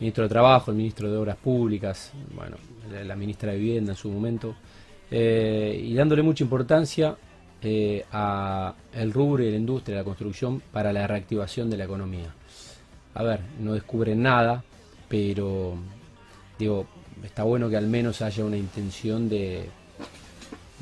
Ministro 0.00 0.24
de 0.24 0.28
trabajo 0.28 0.70
el 0.70 0.76
ministro 0.76 1.10
de 1.10 1.16
obras 1.16 1.36
públicas 1.36 2.12
bueno 2.34 2.56
la, 2.90 3.16
ministra 3.16 3.52
de 3.52 3.58
vivienda 3.58 3.92
en 3.92 3.96
su 3.96 4.10
momento. 4.10 4.54
Eh, 5.10 5.80
y 5.82 5.94
dándole 5.94 6.22
mucha 6.22 6.44
importancia 6.44 7.16
a 8.12 8.74
el 8.92 9.12
rubro 9.12 9.42
y 9.42 9.50
la 9.50 9.56
industria 9.56 9.96
de 9.96 10.02
la 10.02 10.04
construcción 10.04 10.60
para 10.70 10.92
la 10.92 11.06
reactivación 11.06 11.70
de 11.70 11.78
la 11.78 11.84
economía. 11.84 12.34
A 13.14 13.22
ver 13.22 13.40
no 13.60 13.72
descubren 13.72 14.22
nada 14.22 14.62
pero 15.08 15.76
digo, 16.58 16.86
está 17.22 17.42
bueno 17.44 17.68
que 17.68 17.76
al 17.76 17.86
menos 17.86 18.22
haya 18.22 18.44
una 18.44 18.56
intención 18.56 19.28
de, 19.28 19.68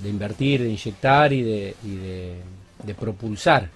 invertir, 0.04 0.62
de 0.62 0.70
inyectar 0.70 1.32
y 1.32 1.42
de, 1.42 1.74
y 1.84 1.96
de, 1.96 2.94
propulsar 2.94 3.68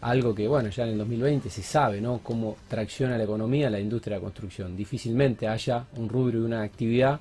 algo 0.00 0.34
que, 0.34 0.46
bueno, 0.46 0.68
ya 0.68 0.84
en 0.84 0.90
el 0.90 0.98
2020 0.98 1.48
se 1.48 1.62
sabe, 1.62 2.00
¿no? 2.00 2.18
Cómo 2.18 2.56
tracciona 2.68 3.16
la 3.16 3.24
economía 3.24 3.70
la 3.70 3.80
industria 3.80 4.16
de 4.16 4.20
la 4.20 4.24
construcción. 4.24 4.76
Difícilmente 4.76 5.48
haya 5.48 5.86
un 5.96 6.10
rubro 6.10 6.40
y 6.40 6.42
una 6.42 6.62
actividad 6.62 7.20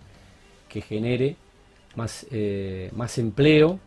que 0.68 0.82
genere 0.82 1.38
más, 1.96 2.26
eh, 2.30 2.92
más 2.94 3.18
empleo 3.18 3.80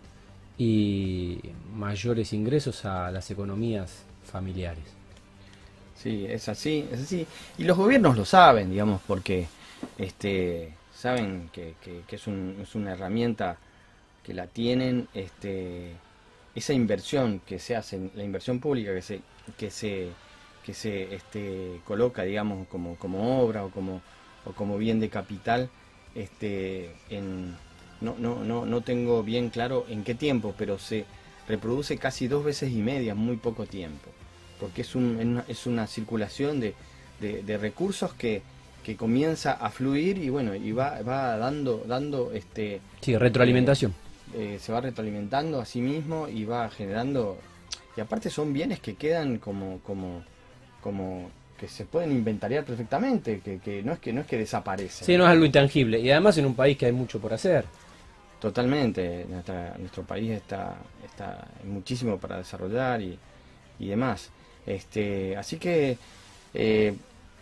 y 0.56 1.40
mayores 1.74 2.32
ingresos 2.32 2.86
a 2.86 3.10
las 3.10 3.30
economías 3.30 4.04
familiares. 4.24 4.95
Sí, 5.96 6.26
es 6.28 6.48
así, 6.48 6.86
es 6.92 7.02
así. 7.02 7.26
Y 7.58 7.64
los 7.64 7.76
gobiernos 7.76 8.16
lo 8.16 8.24
saben, 8.24 8.70
digamos, 8.70 9.00
porque 9.06 9.46
este, 9.98 10.74
saben 10.94 11.50
que, 11.52 11.74
que, 11.80 12.16
es, 12.16 12.26
un, 12.26 12.58
es, 12.62 12.74
una 12.74 12.92
herramienta 12.92 13.56
que 14.22 14.34
la 14.34 14.46
tienen, 14.46 15.08
este, 15.14 15.92
esa 16.54 16.72
inversión 16.72 17.40
que 17.46 17.58
se 17.58 17.76
hace, 17.76 18.10
la 18.14 18.24
inversión 18.24 18.60
pública 18.60 18.94
que 18.94 19.02
se, 19.02 19.20
que 19.56 19.70
se, 19.70 20.08
que 20.64 20.74
se 20.74 21.14
este, 21.14 21.80
coloca, 21.84 22.22
digamos, 22.22 22.66
como, 22.68 22.96
como 22.96 23.40
obra 23.42 23.64
o 23.64 23.70
como, 23.70 24.02
o 24.44 24.52
como 24.52 24.78
bien 24.78 25.00
de 25.00 25.08
capital, 25.08 25.70
este, 26.14 26.94
en, 27.10 27.56
no, 28.00 28.16
no, 28.18 28.42
no, 28.44 28.66
no 28.66 28.80
tengo 28.80 29.22
bien 29.22 29.50
claro 29.50 29.86
en 29.88 30.04
qué 30.04 30.14
tiempo, 30.14 30.54
pero 30.58 30.78
se 30.78 31.04
reproduce 31.48 31.96
casi 31.98 32.28
dos 32.28 32.44
veces 32.44 32.72
y 32.72 32.82
media 32.82 33.14
muy 33.14 33.36
poco 33.36 33.66
tiempo, 33.66 34.10
porque 34.58 34.82
es, 34.82 34.94
un, 34.94 35.42
es 35.48 35.66
una 35.66 35.86
circulación 35.86 36.60
de, 36.60 36.74
de, 37.20 37.58
recursos 37.58 38.12
que, 38.14 38.42
que, 38.84 38.96
comienza 38.96 39.52
a 39.52 39.70
fluir 39.70 40.18
y 40.18 40.28
bueno, 40.28 40.54
y 40.54 40.72
va, 40.72 41.00
va 41.02 41.36
dando, 41.36 41.84
dando 41.86 42.32
este 42.32 42.80
sí, 43.00 43.16
retroalimentación. 43.16 43.92
Eh, 44.34 44.54
eh, 44.54 44.58
se 44.60 44.72
va 44.72 44.80
retroalimentando 44.80 45.60
a 45.60 45.64
sí 45.64 45.80
mismo 45.80 46.28
y 46.28 46.44
va 46.44 46.68
generando 46.70 47.38
y 47.96 48.00
aparte 48.00 48.28
son 48.28 48.52
bienes 48.52 48.80
que 48.80 48.94
quedan 48.94 49.38
como, 49.38 49.80
como, 49.80 50.22
como 50.82 51.30
que 51.58 51.68
se 51.68 51.86
pueden 51.86 52.12
inventariar 52.12 52.64
perfectamente, 52.64 53.40
que, 53.40 53.58
que, 53.58 53.82
no 53.82 53.94
es 53.94 53.98
que 53.98 54.12
no 54.12 54.20
es 54.20 54.26
que 54.26 54.36
desaparecen. 54.36 55.06
Sí, 55.06 55.16
no 55.16 55.24
es 55.24 55.30
algo 55.30 55.46
intangible 55.46 55.98
y 55.98 56.10
además 56.10 56.36
en 56.36 56.46
un 56.46 56.54
país 56.54 56.76
que 56.76 56.86
hay 56.86 56.92
mucho 56.92 57.18
por 57.18 57.32
hacer. 57.32 57.64
Totalmente, 58.38 59.26
nuestro 59.78 60.02
país 60.02 60.30
está, 60.30 60.76
está 61.04 61.48
muchísimo 61.64 62.18
para 62.18 62.36
desarrollar 62.36 63.00
y, 63.00 63.18
y 63.78 63.88
demás. 63.88 64.30
Este, 64.66 65.36
así 65.36 65.58
que 65.58 65.96
eh, 66.54 66.94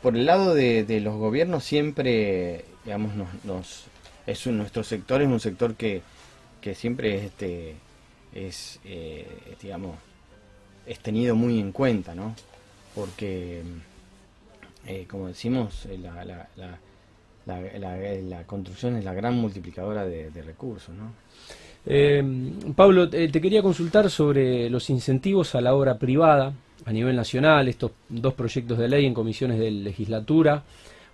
por 0.03 0.17
el 0.17 0.27
lado 0.27 0.55
de, 0.55 1.01
los 1.01 1.17
gobiernos 1.17 1.65
siempre, 1.65 2.65
digamos, 2.85 3.13
nos, 3.45 3.85
es 4.27 4.47
nuestro 4.47 4.85
sector 4.85 5.23
es 5.23 5.29
un 5.29 5.41
sector 5.41 5.75
que, 5.75 6.03
que 6.61 6.75
siempre 6.75 7.17
es, 7.17 7.25
este, 7.25 7.75
es 8.35 8.81
eh, 8.85 9.27
digamos, 9.63 9.97
es 10.87 10.99
tenido 11.01 11.35
muy 11.35 11.59
en 11.59 11.73
cuenta, 11.73 12.15
¿no? 12.15 12.35
Porque, 12.95 13.63
eh, 14.87 15.07
como 15.09 15.29
decimos, 15.29 15.87
la, 15.99 16.25
la 16.25 16.79
la, 17.47 18.19
la, 18.23 18.45
construcción 18.45 18.97
es 18.97 19.05
la 19.05 19.15
gran 19.15 19.37
multiplicadora 19.37 20.05
de, 20.05 20.43
recursos. 20.43 20.95
¿no? 20.95 21.13
Eh, 21.87 22.23
Pablo, 22.75 23.09
te 23.09 23.31
quería 23.31 23.63
consultar 23.63 24.11
sobre 24.11 24.71
los 24.71 24.89
incentivos 24.91 25.55
a 25.55 25.61
la 25.61 25.75
obra 25.75 25.99
privada 25.99 26.55
a 26.85 26.93
nivel 26.93 27.17
nacional, 27.17 27.69
estos 27.69 27.93
dos 28.09 28.35
proyectos 28.35 28.79
de 28.79 28.89
ley 28.89 29.07
en 29.07 29.15
comisiones 29.15 29.59
de 29.59 29.71
legislatura, 29.71 30.65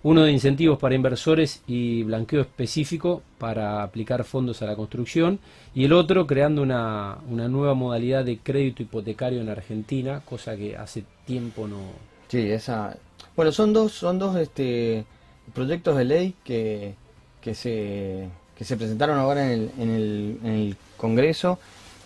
uno 0.03 0.23
de 0.23 0.31
incentivos 0.31 0.79
para 0.79 0.95
inversores 0.95 1.61
y 1.67 2.03
blanqueo 2.03 2.41
específico 2.41 3.21
para 3.37 3.83
aplicar 3.83 4.23
fondos 4.23 4.61
a 4.61 4.65
la 4.65 4.75
construcción 4.75 5.39
y 5.75 5.85
el 5.85 5.93
otro 5.93 6.25
creando 6.25 6.63
una, 6.63 7.17
una 7.29 7.47
nueva 7.47 7.75
modalidad 7.75 8.25
de 8.25 8.39
crédito 8.39 8.81
hipotecario 8.81 9.41
en 9.41 9.49
Argentina, 9.49 10.21
cosa 10.25 10.55
que 10.57 10.75
hace 10.75 11.03
tiempo 11.25 11.67
no... 11.67 11.79
Sí, 12.27 12.49
esa... 12.49 12.97
Bueno, 13.35 13.51
son 13.51 13.73
dos, 13.73 13.91
son 13.91 14.17
dos 14.17 14.35
este, 14.37 15.05
proyectos 15.53 15.95
de 15.97 16.05
ley 16.05 16.33
que, 16.43 16.95
que, 17.39 17.53
se, 17.53 18.27
que 18.55 18.65
se 18.65 18.77
presentaron 18.77 19.19
ahora 19.19 19.45
en 19.45 19.51
el, 19.51 19.71
en 19.77 19.89
el, 19.89 20.37
en 20.43 20.51
el 20.51 20.77
Congreso, 20.97 21.59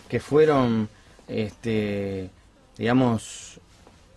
que 0.10 0.20
fueron, 0.20 0.90
este, 1.28 2.30
digamos, 2.78 3.55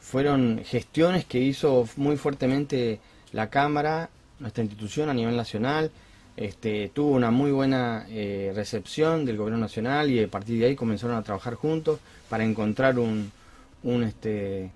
fueron 0.09 0.62
gestiones 0.65 1.27
que 1.27 1.38
hizo 1.38 1.87
muy 1.97 2.17
fuertemente 2.17 2.99
la 3.33 3.50
Cámara, 3.50 4.09
nuestra 4.38 4.65
institución 4.65 5.11
a 5.11 5.15
nivel 5.15 5.37
nacional, 5.37 5.91
este, 6.35 6.91
tuvo 6.95 7.11
una 7.11 7.31
muy 7.31 7.53
buena 7.53 8.07
eh, 8.09 8.53
recepción 8.55 9.27
del 9.27 9.37
gobierno 9.37 9.61
nacional 9.61 10.11
y 10.11 10.25
a 10.25 10.29
partir 10.29 10.61
de 10.61 10.67
ahí 10.67 10.77
comenzaron 10.77 11.17
a 11.17 11.23
trabajar 11.23 11.57
juntos 11.57 12.00
para 12.31 12.43
encontrar 12.43 12.99
un, 12.99 13.31
un, 13.83 14.03
este, 14.03 14.71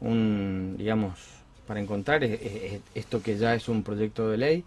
un 0.00 0.74
digamos, 0.76 1.18
para 1.66 1.80
encontrar 1.80 2.22
esto 2.22 3.22
que 3.22 3.38
ya 3.38 3.54
es 3.54 3.70
un 3.70 3.84
proyecto 3.84 4.28
de 4.28 4.36
ley. 4.36 4.64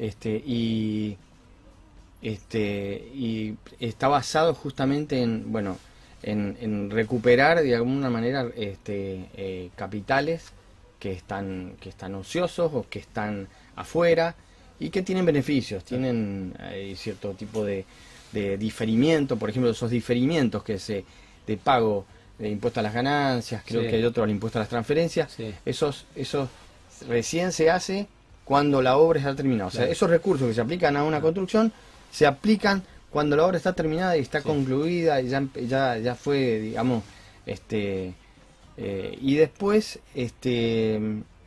Este 0.00 0.30
y 0.44 1.16
este 2.22 2.96
y 3.14 3.54
está 3.78 4.08
basado 4.08 4.52
justamente 4.52 5.22
en 5.22 5.52
bueno 5.52 5.78
en, 6.24 6.90
recuperar 6.90 7.62
de 7.62 7.74
alguna 7.74 8.10
manera 8.10 8.48
este 8.56 9.26
eh, 9.36 9.70
capitales 9.76 10.52
que 10.98 11.12
están 11.12 11.74
que 11.80 11.90
están 11.90 12.14
ociosos 12.14 12.72
o 12.72 12.86
que 12.88 12.98
están 12.98 13.48
afuera 13.76 14.34
y 14.80 14.90
que 14.90 15.02
tienen 15.02 15.26
beneficios 15.26 15.84
tienen 15.84 16.54
eh, 16.60 16.94
cierto 16.96 17.32
tipo 17.32 17.64
de, 17.64 17.84
de 18.32 18.56
diferimiento. 18.56 19.36
Por 19.36 19.50
ejemplo 19.50 19.70
esos 19.70 19.90
diferimientos 19.90 20.62
que 20.62 20.78
se 20.78 21.04
de 21.46 21.56
pago 21.56 22.06
de 22.38 22.48
impuesto 22.48 22.80
a 22.80 22.82
las 22.82 22.94
ganancias, 22.94 23.62
creo 23.64 23.82
que 23.82 23.96
hay 23.96 24.04
otro 24.04 24.24
al 24.24 24.30
impuesto 24.30 24.58
a 24.58 24.62
las 24.62 24.68
transferencias, 24.68 25.36
esos, 25.64 26.06
esos 26.16 26.48
recién 27.08 27.52
se 27.52 27.70
hace 27.70 28.08
cuando 28.44 28.82
la 28.82 28.96
obra 28.96 29.20
está 29.20 29.36
terminada. 29.36 29.68
O 29.68 29.70
sea, 29.70 29.86
esos 29.86 30.10
recursos 30.10 30.48
que 30.48 30.54
se 30.54 30.60
aplican 30.60 30.96
a 30.96 31.04
una 31.04 31.20
construcción 31.20 31.72
se 32.10 32.26
aplican 32.26 32.82
cuando 33.14 33.36
la 33.36 33.46
obra 33.46 33.56
está 33.56 33.72
terminada 33.74 34.16
y 34.16 34.20
está 34.20 34.42
concluida 34.42 35.20
y 35.20 35.28
ya, 35.28 35.46
ya, 35.54 35.98
ya 35.98 36.14
fue, 36.16 36.58
digamos, 36.58 37.04
este 37.46 38.12
eh, 38.76 39.16
y 39.22 39.36
después 39.36 40.00
este 40.16 41.00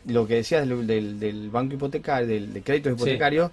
lo 0.06 0.26
que 0.26 0.36
decías 0.36 0.66
del, 0.66 1.20
del, 1.20 1.50
banco 1.50 1.74
hipotecario, 1.74 2.26
del, 2.26 2.64
crédito 2.64 2.90
hipotecario, 2.90 3.52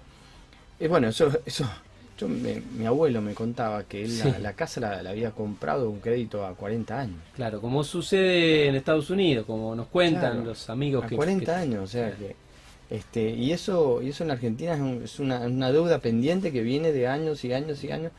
es 0.79 0.89
bueno, 0.89 1.09
eso, 1.09 1.29
eso 1.45 1.69
yo, 2.17 2.29
mi 2.29 2.85
abuelo 2.85 3.21
me 3.21 3.33
contaba 3.33 3.83
que 3.83 4.05
él 4.05 4.17
la, 4.41 4.53
casa 4.53 4.79
la, 4.79 5.09
había 5.09 5.31
comprado 5.31 5.89
un 5.89 5.99
crédito 5.99 6.45
a 6.45 6.55
40 6.55 6.97
años. 6.97 7.19
Claro, 7.35 7.59
como 7.59 7.83
sucede 7.83 8.69
en 8.69 8.75
Estados 8.75 9.09
Unidos, 9.09 9.45
como 9.45 9.75
nos 9.75 9.87
cuentan 9.87 10.45
los 10.45 10.69
amigos 10.69 11.03
a 11.03 11.09
40 11.09 11.57
años, 11.57 11.83
o 11.83 11.87
sea 11.87 12.11
que 12.15 12.37
este 12.89 13.29
y 13.31 13.51
eso 13.51 14.01
y 14.01 14.09
eso 14.09 14.23
en 14.23 14.31
Argentina 14.31 14.77
es, 15.03 15.19
una, 15.19 15.39
una, 15.39 15.71
deuda 15.71 15.99
pendiente 15.99 16.51
que 16.51 16.61
viene 16.61 16.91
de 16.91 17.07
años 17.07 17.43
y 17.43 17.53
años 17.53 17.83
y 17.83 17.91
años. 17.91 18.11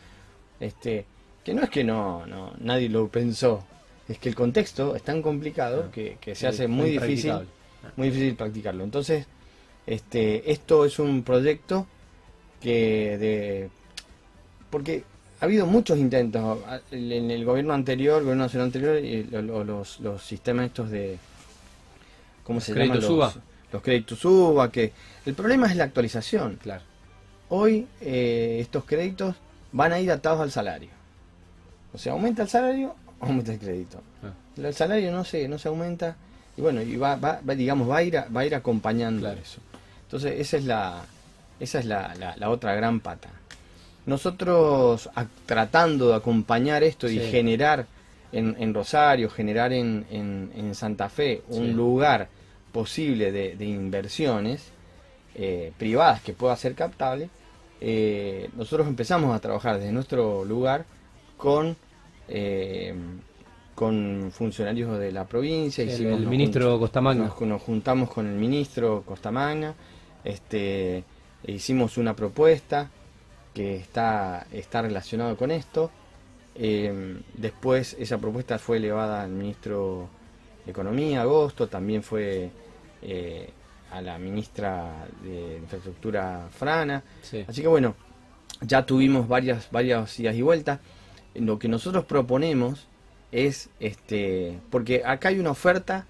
Este, 0.58 1.06
que 1.44 1.54
no 1.54 1.62
es 1.62 1.70
que 1.70 1.84
no, 1.84 2.26
no 2.26 2.52
nadie 2.58 2.88
lo 2.88 3.08
pensó, 3.08 3.64
es 4.08 4.18
que 4.18 4.28
el 4.28 4.34
contexto 4.34 4.96
es 4.96 5.02
tan 5.02 5.22
complicado 5.22 5.90
que, 5.92 6.18
que, 6.20 6.34
se 6.34 6.46
hace 6.46 6.66
muy 6.66 6.90
difícil 6.90 7.32
muy 7.96 8.08
difícil 8.08 8.34
practicarlo. 8.34 8.82
Entonces, 8.82 9.26
este 9.86 10.50
esto 10.50 10.84
es 10.84 10.98
un 10.98 11.22
proyecto 11.22 11.86
que 12.60 13.18
de 13.18 13.70
porque 14.70 15.04
ha 15.40 15.44
habido 15.44 15.66
muchos 15.66 15.98
intentos 15.98 16.58
en 16.90 17.30
el 17.30 17.44
gobierno 17.44 17.74
anterior, 17.74 18.18
el 18.18 18.24
gobierno 18.24 18.44
nacional 18.44 18.66
anterior, 18.66 18.98
y 18.98 19.24
los, 19.24 20.00
los 20.00 20.22
sistemas 20.22 20.66
estos 20.66 20.90
de... 20.90 21.18
¿Cómo 22.42 22.60
se 22.60 22.74
llama? 22.74 22.94
Los, 22.94 23.38
los 23.72 23.82
créditos 23.82 24.24
UBA, 24.24 24.70
que 24.70 24.92
el 25.24 25.34
problema 25.34 25.66
es 25.66 25.76
la 25.76 25.84
actualización. 25.84 26.58
Claro. 26.62 26.82
Hoy 27.48 27.86
eh, 28.00 28.58
estos 28.60 28.84
créditos 28.84 29.36
van 29.72 29.92
a 29.92 30.00
ir 30.00 30.10
atados 30.10 30.40
al 30.40 30.50
salario. 30.50 30.90
O 31.92 31.98
sea, 31.98 32.12
aumenta 32.12 32.42
el 32.42 32.48
salario, 32.48 32.94
aumenta 33.20 33.52
el 33.52 33.58
crédito. 33.58 34.02
Ah. 34.22 34.32
El 34.56 34.74
salario 34.74 35.12
no 35.12 35.24
se, 35.24 35.48
no 35.48 35.58
se 35.58 35.68
aumenta 35.68 36.16
y 36.56 36.62
bueno, 36.62 36.80
y 36.80 36.96
va, 36.96 37.16
va, 37.16 37.40
digamos, 37.54 37.88
va 37.90 37.98
a 37.98 38.02
ir, 38.02 38.16
va 38.34 38.40
a 38.40 38.46
ir 38.46 38.54
acompañando 38.54 39.30
eso. 39.30 39.60
Entonces, 40.04 40.40
esa 40.40 40.56
es 40.56 40.64
la, 40.64 41.04
esa 41.60 41.78
es 41.80 41.84
la, 41.84 42.34
la 42.36 42.50
otra 42.50 42.74
gran 42.74 43.00
pata. 43.00 43.28
Nosotros 44.06 45.10
tratando 45.46 46.08
de 46.10 46.14
acompañar 46.14 46.82
esto 46.84 47.10
y 47.10 47.18
generar 47.18 47.86
en, 48.32 48.72
Rosario, 48.72 49.28
generar 49.28 49.72
en, 49.72 50.06
en, 50.10 50.74
Santa 50.74 51.08
Fe 51.08 51.42
un 51.48 51.72
lugar 51.72 52.28
posible 52.76 53.32
de, 53.32 53.64
inversiones 53.64 54.70
eh, 55.34 55.72
privadas 55.78 56.20
que 56.20 56.34
pueda 56.34 56.54
ser 56.56 56.74
captable, 56.74 57.30
eh, 57.80 58.50
nosotros 58.54 58.86
empezamos 58.86 59.34
a 59.34 59.38
trabajar 59.38 59.78
desde 59.78 59.92
nuestro 59.92 60.44
lugar 60.44 60.84
con 61.38 61.74
eh, 62.28 62.94
con 63.74 64.30
funcionarios 64.30 64.98
de 64.98 65.10
la 65.10 65.24
provincia. 65.24 65.84
El, 65.84 65.90
hicimos, 65.90 66.20
el 66.20 66.26
ministro 66.26 66.78
Costamagna. 66.78 67.32
Nos, 67.40 67.62
juntamos 67.62 68.10
con 68.10 68.26
el 68.26 68.36
ministro 68.36 69.02
Costamagna, 69.06 69.74
este, 70.22 70.98
e 71.44 71.52
hicimos 71.52 71.96
una 71.96 72.14
propuesta 72.14 72.90
que 73.54 73.76
está, 73.76 74.46
está 74.52 74.82
relacionado 74.82 75.34
con 75.36 75.50
esto. 75.50 75.90
Eh, 76.54 77.20
después 77.34 77.96
esa 77.98 78.18
propuesta 78.18 78.58
fue 78.58 78.76
elevada 78.76 79.22
al 79.22 79.30
ministro 79.30 80.10
Economía, 80.66 81.22
Agosto, 81.22 81.68
también 81.68 82.02
fue 82.02 82.50
eh, 83.02 83.50
a 83.90 84.00
la 84.00 84.18
ministra 84.18 85.06
de 85.22 85.58
Infraestructura, 85.58 86.48
Frana. 86.50 87.02
Así 87.46 87.62
que 87.62 87.68
bueno, 87.68 87.94
ya 88.60 88.86
tuvimos 88.86 89.28
varias, 89.28 89.70
varias 89.70 90.18
idas 90.18 90.34
y 90.34 90.42
vueltas. 90.42 90.80
Lo 91.34 91.58
que 91.58 91.68
nosotros 91.68 92.04
proponemos 92.04 92.86
es, 93.32 93.68
este, 93.80 94.58
porque 94.70 95.02
acá 95.04 95.28
hay 95.28 95.38
una 95.38 95.50
oferta 95.50 96.06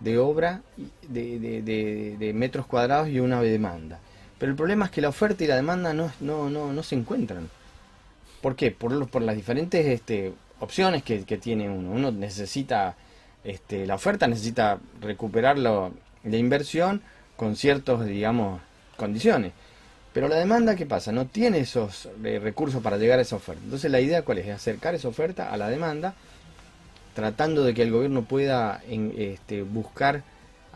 de 0.00 0.18
obra 0.18 0.62
de, 1.08 1.38
de, 1.38 2.16
de, 2.18 2.32
metros 2.32 2.66
cuadrados 2.66 3.08
y 3.08 3.20
una 3.20 3.40
demanda. 3.40 3.98
Pero 4.38 4.50
el 4.50 4.56
problema 4.56 4.84
es 4.84 4.90
que 4.90 5.00
la 5.00 5.08
oferta 5.08 5.42
y 5.42 5.46
la 5.46 5.56
demanda 5.56 5.92
no, 5.92 6.12
no, 6.20 6.48
no, 6.50 6.72
no 6.72 6.82
se 6.82 6.94
encuentran. 6.94 7.48
¿Por 8.40 8.54
qué? 8.54 8.70
Por, 8.70 9.08
por 9.08 9.22
las 9.22 9.34
diferentes 9.34 9.84
este, 9.86 10.32
opciones 10.60 11.02
que, 11.02 11.24
que, 11.24 11.38
tiene 11.38 11.68
uno. 11.68 11.90
Uno 11.90 12.12
necesita, 12.12 12.96
este, 13.42 13.86
la 13.86 13.96
oferta 13.96 14.28
necesita 14.28 14.78
recuperar 15.00 15.58
la 16.24 16.36
inversión 16.36 17.02
con 17.36 17.56
ciertos, 17.56 18.04
digamos, 18.04 18.60
condiciones. 18.96 19.52
Pero 20.12 20.28
la 20.28 20.36
demanda, 20.36 20.74
¿qué 20.74 20.86
pasa? 20.86 21.12
No 21.12 21.26
tiene 21.26 21.60
esos 21.60 22.08
eh, 22.24 22.40
recursos 22.42 22.82
para 22.82 22.96
llegar 22.96 23.18
a 23.18 23.22
esa 23.22 23.36
oferta. 23.36 23.62
Entonces 23.62 23.90
la 23.90 24.00
idea 24.00 24.22
cuál 24.22 24.38
es? 24.38 24.48
Acercar 24.48 24.94
esa 24.94 25.08
oferta 25.08 25.52
a 25.52 25.56
la 25.56 25.68
demanda, 25.68 26.14
tratando 27.14 27.62
de 27.62 27.74
que 27.74 27.82
el 27.82 27.92
gobierno 27.92 28.22
pueda 28.22 28.82
este, 28.88 29.62
buscar 29.62 30.24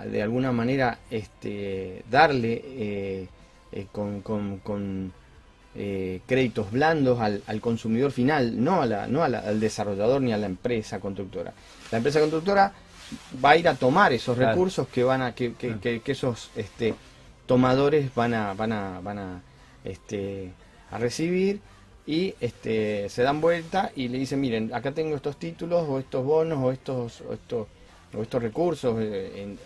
de 0.05 0.23
alguna 0.23 0.53
manera 0.53 0.99
este, 1.11 2.05
darle 2.11 2.63
eh, 2.65 3.29
eh, 3.73 3.87
con, 3.91 5.13
créditos 5.75 6.71
blandos 6.71 7.21
al, 7.21 7.61
consumidor 7.61 8.13
final, 8.13 8.63
no, 8.63 8.83
a 8.83 8.87
la, 8.87 9.07
no 9.07 9.23
al 9.25 9.59
desarrollador 9.59 10.21
ni 10.21 10.33
a 10.33 10.37
la 10.37 10.47
empresa 10.47 11.01
constructora. 11.01 11.53
La 11.91 11.99
empresa 11.99 12.21
constructora 12.21 12.73
va 13.45 13.51
a 13.51 13.57
ir 13.57 13.69
a 13.69 13.75
tomar 13.75 14.13
esos 14.13 14.37
recursos 14.37 14.89
que 14.89 15.05
van 15.05 15.23
a 15.23 15.35
que, 15.35 15.55
que, 15.55 16.01
que 16.01 16.13
esos 16.13 16.51
este, 16.57 16.95
tomadores 17.47 18.15
van 18.15 18.35
a, 18.35 18.55
van 18.55 18.73
a, 18.73 19.01
van 19.01 19.19
a, 19.19 19.43
este, 19.85 20.53
a 20.91 20.99
recibir 20.99 21.61
y 22.07 22.35
este, 22.41 23.09
se 23.09 23.23
dan 23.23 23.41
vuelta 23.41 23.93
y 23.95 24.09
le 24.09 24.19
dicen, 24.19 24.41
miren, 24.41 24.75
acá 24.75 24.93
tengo 24.93 25.15
estos 25.15 25.37
títulos 25.37 25.87
o 25.89 25.99
estos 25.99 26.25
bonos 26.25 26.59
o 26.59 26.73
estos, 26.73 27.21
o 27.21 27.33
estos, 27.33 27.67
o 28.17 28.23
estos 28.23 28.43
recursos 28.43 28.97
eh, 29.01 29.57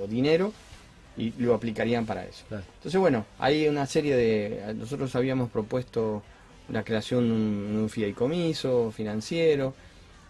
o, 0.00 0.06
dinero 0.06 0.52
y 1.16 1.32
lo 1.38 1.54
aplicarían 1.54 2.06
para 2.06 2.24
eso. 2.24 2.44
Entonces, 2.50 3.00
bueno, 3.00 3.26
hay 3.38 3.68
una 3.68 3.86
serie 3.86 4.16
de... 4.16 4.74
Nosotros 4.74 5.14
habíamos 5.14 5.50
propuesto 5.50 6.22
la 6.68 6.84
creación 6.84 7.28
de 7.28 7.32
un, 7.32 7.76
un 7.82 7.88
fideicomiso 7.90 8.90
financiero, 8.90 9.74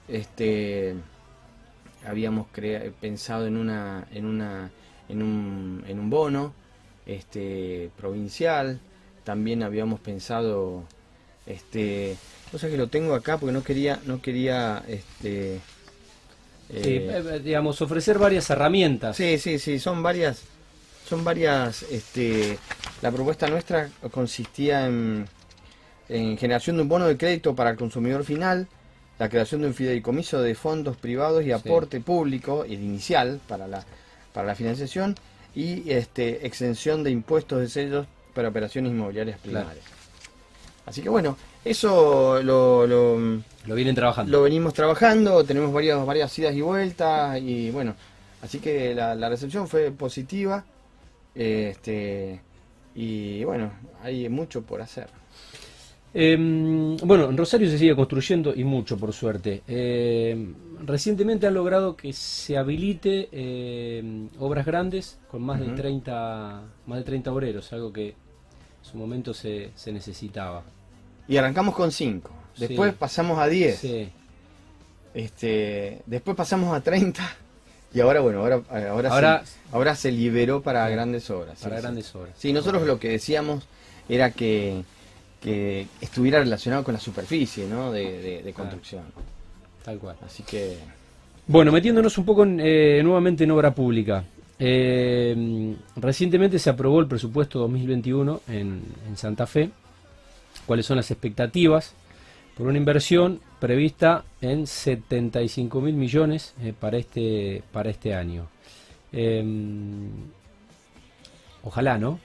este 0.09 0.95
habíamos 2.07 2.47
pensado 3.01 3.47
en 3.47 3.57
una 3.57 4.07
en 4.13 4.27
una 4.27 4.71
en 5.09 5.23
un, 5.23 5.85
en 5.87 5.99
un 5.99 6.11
bono 6.11 6.53
este, 7.07 7.91
provincial. 7.97 8.81
También 9.25 9.63
habíamos 9.63 10.01
pensado, 10.01 10.85
este, 11.47 12.17
cosa 12.51 12.69
que 12.69 12.77
lo 12.77 12.89
tengo 12.89 13.15
acá 13.15 13.39
porque 13.39 13.53
no 13.53 13.63
quería, 13.63 14.01
no 14.05 14.21
quería, 14.21 14.83
este, 14.89 15.57
eh, 15.57 15.61
eh, 16.71 17.41
digamos, 17.45 17.81
ofrecer 17.83 18.19
varias 18.19 18.51
herramientas. 18.51 19.17
Sí, 19.17 19.39
sí, 19.39 19.59
sí, 19.59 19.79
son 19.79 20.03
varias, 20.03 20.43
son 21.09 21.23
varias, 21.23 21.85
este, 21.85 22.59
la 23.01 23.13
propuesta 23.13 23.47
nuestra 23.47 23.91
consistía 24.11 24.87
en, 24.87 25.27
en 26.09 26.37
generación 26.37 26.77
de 26.77 26.83
un 26.83 26.89
bono 26.89 27.07
de 27.07 27.17
crédito 27.17 27.55
para 27.55 27.71
el 27.71 27.77
consumidor 27.77 28.25
final, 28.25 28.67
la 29.23 29.29
creación 29.29 29.61
de 29.61 29.69
un 29.69 29.75
fideicomiso 29.75 30.43
de 30.43 30.57
fondos 30.57 30.97
privados 30.97 31.45
y 31.45 31.52
aporte 31.52 32.00
público, 32.00 32.64
el 32.64 32.83
inicial 32.83 33.38
para 33.47 33.69
la, 33.69 33.85
para 34.33 34.49
la 34.49 34.57
financiación, 34.57 35.14
y 35.55 35.88
este, 35.93 36.45
exención 36.45 37.05
de 37.05 37.12
impuestos 37.12 37.61
de 37.61 37.69
sellos 37.69 38.09
para 38.35 38.49
operaciones 38.49 38.91
inmobiliarias 38.91 39.38
primarias. 39.38 39.85
Así 40.87 41.03
que 41.03 41.09
bueno, 41.09 41.37
eso 41.64 42.42
lo, 42.42 42.85
lo, 42.88 43.75
vienen 43.77 43.94
trabajando. 43.94 44.33
Lo 44.33 44.42
venimos 44.42 44.75
trabajando, 44.75 45.44
tenemos 45.44 45.73
varias, 45.73 46.05
varias 46.05 46.37
idas 46.40 46.57
y 46.57 46.61
vueltas 46.61 47.40
y 47.40 47.70
bueno, 47.70 47.94
así 48.42 48.59
que 48.59 48.92
la, 48.92 49.14
la 49.14 49.29
recepción 49.29 49.68
fue 49.68 49.92
positiva 49.92 50.64
este, 51.37 52.40
y 52.97 53.44
bueno, 53.44 53.70
hay 54.03 54.29
mucho 54.29 54.62
por 54.62 54.83
hacer. 54.83 55.07
Em, 56.14 56.96
bueno, 56.98 57.31
en 57.31 57.37
Rosario 57.37 57.68
se 57.70 57.79
sigue 57.79 57.96
construyendo 57.96 58.55
y 58.55 58.64
mucho, 58.64 58.98
por 58.98 59.12
suerte. 59.12 59.62
Em, 59.66 60.55
recientemente 60.85 61.46
han 61.46 61.55
logrado 61.55 61.96
que 61.96 62.12
se 62.12 62.57
habilite 62.59 63.29
em, 63.33 64.29
obras 64.38 64.66
grandes 64.66 65.18
con 65.31 65.42
más, 65.42 65.61
de 65.61 65.68
30, 65.68 66.62
más 66.87 66.98
de 66.98 67.05
30 67.05 67.33
obreros, 67.33 67.72
algo 67.72 67.92
que 67.92 68.09
en 68.09 68.14
su 68.83 68.98
momento 68.98 69.33
se, 69.33 69.70
se 69.75 69.92
necesitaba. 69.92 70.62
Y 71.29 71.37
arrancamos 71.37 71.75
con 71.75 71.90
5, 71.90 72.31
después 72.59 72.92
pasamos 72.94 73.38
a 73.38 73.46
10, 73.46 74.11
este, 75.14 76.03
después 76.05 76.37
pasamos 76.37 76.75
a 76.75 76.81
30 76.81 77.22
y 77.94 78.01
ahora, 78.01 78.20
bueno, 78.20 78.40
ahora, 78.40 78.62
ahora, 78.70 79.44
ahora, 79.70 79.94
se, 79.94 80.11
liberó 80.11 80.62
para 80.62 80.88
grandes 80.88 81.29
obras. 81.31 81.61
Para 81.61 81.81
grandes 81.81 82.14
obras. 82.14 82.35
Sí, 82.38 82.53
nosotros 82.53 82.87
lo 82.87 82.98
que 82.98 83.11
decíamos 83.11 83.64
era 84.09 84.31
que 84.31 84.83
que 85.42 85.87
estuviera 86.00 86.38
relacionado 86.38 86.85
con 86.85 86.94
la 86.94 87.00
superficie 87.00 87.66
¿no? 87.66 87.90
de, 87.90 88.52
construcción. 88.55 89.02
Tal 89.85 89.98
cual. 89.98 90.16
Así 90.24 90.42
que... 90.44 90.78
Bueno, 91.46 91.72
metiéndonos 91.72 92.16
un 92.18 92.24
poco 92.24 92.46
eh, 92.46 93.00
nuevamente 93.02 93.44
en 93.44 93.50
obra 93.50 93.74
pública. 93.74 94.24
Eh, 94.59 95.74
recientemente 95.96 96.59
se 96.61 96.70
aprobó 96.70 97.00
el 97.00 97.09
presupuesto 97.09 97.59
2021 97.59 98.42
en, 98.48 98.83
en 99.09 99.16
Santa 99.16 99.46
Fe. 99.46 99.70
¿Cuáles 100.66 100.87
son 100.87 100.96
las 100.96 101.11
expectativas? 101.11 101.94
Por 102.57 102.68
una 102.68 102.78
inversión 102.78 103.40
prevista 103.59 104.24
en 104.40 104.68
75 104.68 105.81
mil 105.81 105.94
millones 105.94 106.55
eh, 106.62 106.72
para, 106.78 106.98
este, 106.98 107.64
para 107.72 107.90
este 107.90 108.14
año. 108.14 108.46
ojalá, 111.64 111.98
¿no? 111.98 112.20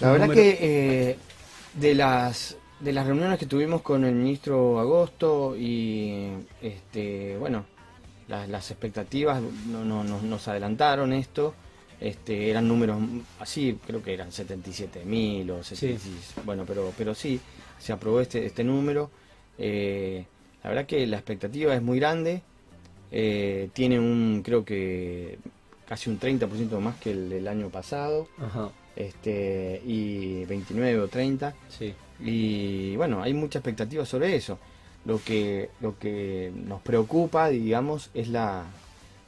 la 0.00 0.12
verdad 0.12 0.30
que 0.30 1.18
de 1.74 1.94
las 1.94 2.56
de 2.80 2.92
las 2.92 3.06
reuniones 3.06 3.38
que 3.38 3.46
tuvimos 3.46 3.82
con 3.82 4.04
el 4.04 4.14
ministro 4.14 4.78
Agosto 4.78 5.56
y 5.56 6.30
este 6.60 7.36
bueno 7.38 7.64
las, 8.28 8.70
expectativas 8.70 9.42
no, 9.66 9.84
no, 9.84 10.02
nos 10.04 10.48
adelantaron 10.48 11.12
esto 11.12 11.54
este 12.00 12.50
eran 12.50 12.66
números 12.66 12.98
así 13.38 13.78
creo 13.86 14.02
que 14.02 14.14
eran 14.14 14.32
77 14.32 15.04
mil 15.04 15.50
o 15.50 15.60
bueno 16.44 16.64
pero 16.66 16.92
pero 16.96 17.14
sí 17.14 17.40
se 17.78 17.92
aprobó 17.92 18.20
este 18.20 18.46
este 18.46 18.64
número. 18.64 19.10
Eh, 19.58 20.24
la 20.62 20.70
verdad 20.70 20.86
que 20.86 21.06
la 21.06 21.16
expectativa 21.16 21.74
es 21.74 21.82
muy 21.82 21.98
grande 22.00 22.42
eh, 23.12 23.68
tiene 23.72 24.00
un 24.00 24.42
creo 24.44 24.64
que 24.64 25.38
casi 25.86 26.10
un 26.10 26.18
30% 26.18 26.80
más 26.80 26.96
que 26.96 27.12
el 27.12 27.28
del 27.28 27.46
año 27.46 27.68
pasado. 27.68 28.26
Ajá 28.38 28.70
este, 28.96 29.80
y 29.84 30.44
29 30.44 31.00
o 31.00 31.08
30. 31.08 31.54
Sí. 31.68 31.94
Y 32.20 32.96
bueno, 32.96 33.22
hay 33.22 33.34
mucha 33.34 33.58
expectativa 33.58 34.04
sobre 34.04 34.36
eso. 34.36 34.58
Lo 35.04 35.22
que, 35.22 35.70
lo 35.80 35.98
que 35.98 36.52
nos 36.54 36.80
preocupa, 36.80 37.48
digamos, 37.48 38.10
es 38.14 38.28
la, 38.28 38.64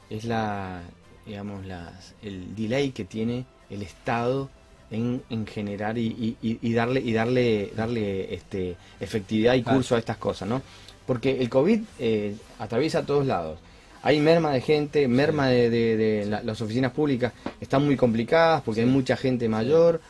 es 0.09 0.25
la, 0.25 0.81
digamos, 1.25 1.65
las, 1.65 2.15
el 2.21 2.55
delay 2.55 2.91
que 2.91 3.05
tiene 3.05 3.45
el 3.69 3.83
Estado 3.83 4.49
en, 4.89 5.21
en 5.29 5.45
generar 5.45 5.97
y, 5.97 6.37
y, 6.41 6.73
darle, 6.73 7.01
y 7.01 7.13
darle, 7.13 7.71
darle 7.75 8.33
este, 8.33 8.75
efectividad 8.99 9.53
y 9.53 9.63
curso 9.63 9.95
a 9.95 9.99
estas 9.99 10.17
cosas, 10.17 10.47
¿no? 10.47 10.61
Porque 11.05 11.39
el 11.39 11.49
COVID 11.49 11.81
eh, 11.99 12.35
atraviesa 12.59 12.99
a 12.99 13.05
todos 13.05 13.25
lados 13.25 13.59
hay 14.03 14.19
merma 14.19 14.51
de 14.51 14.61
gente, 14.61 15.07
merma 15.07 15.47
de, 15.47 16.27
las 16.43 16.61
oficinas 16.61 16.91
públicas 16.91 17.33
están 17.59 17.85
muy 17.85 17.95
complicadas 17.95 18.61
porque 18.63 18.81
hay 18.81 18.87
mucha 18.87 19.17
gente 19.17 19.49
mayor 19.49 20.01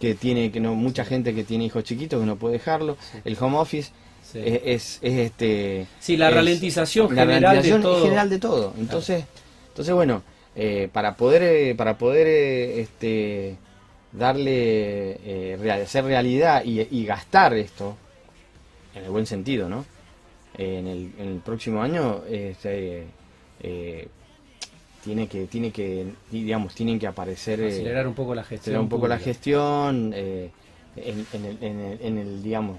que 0.00 0.14
tiene 0.14 0.52
que 0.52 0.60
no 0.60 0.74
mucha 0.74 1.04
gente 1.04 1.34
que 1.34 1.44
tiene 1.44 1.64
hijos 1.64 1.84
chiquitos 1.84 2.20
que 2.20 2.26
no 2.26 2.36
puede 2.36 2.54
dejarlo. 2.54 2.96
El 3.24 3.36
home 3.40 3.56
office 3.56 3.92
es, 4.34 4.98
este 5.02 5.86
sí 6.00 6.16
la 6.16 6.30
ralentización 6.30 7.08
general 7.08 7.62
de 7.62 7.78
todo. 7.78 8.02
general 8.02 8.28
de 8.28 8.38
todo. 8.38 8.74
Entonces 8.78 9.24
entonces 9.68 9.94
bueno 9.94 10.22
eh, 10.54 10.88
para 10.92 11.16
poder 11.16 11.42
eh, 11.42 11.74
para 11.74 11.96
poder 11.96 12.26
eh, 12.26 12.80
este 12.80 13.56
darle 14.12 15.56
hacer 15.82 16.04
realidad 16.04 16.62
y, 16.64 17.04
gastar 17.04 17.54
esto 17.54 17.96
en 18.94 19.04
el 19.04 19.10
buen 19.10 19.26
sentido, 19.26 19.68
¿no? 19.68 19.84
En 20.56 20.86
el, 20.86 21.12
en 21.18 21.28
el 21.28 21.38
próximo 21.40 21.82
año 21.82 22.22
este, 22.30 23.06
eh, 23.60 24.08
tiene 25.02 25.28
que 25.28 25.46
tiene 25.46 25.70
que 25.70 26.06
digamos 26.30 26.74
tienen 26.74 26.98
que 26.98 27.06
aparecer 27.06 27.60
eh, 27.60 27.68
acelerar 27.68 28.06
un 28.06 28.14
poco 28.14 28.34
la 28.34 28.44
gestión 28.44 28.80
un 28.80 28.88
poco 28.88 29.06
la 29.06 29.18
gestión 29.18 30.12
eh, 30.14 30.50
en, 30.96 32.18
el, 32.18 32.42
digamos 32.42 32.78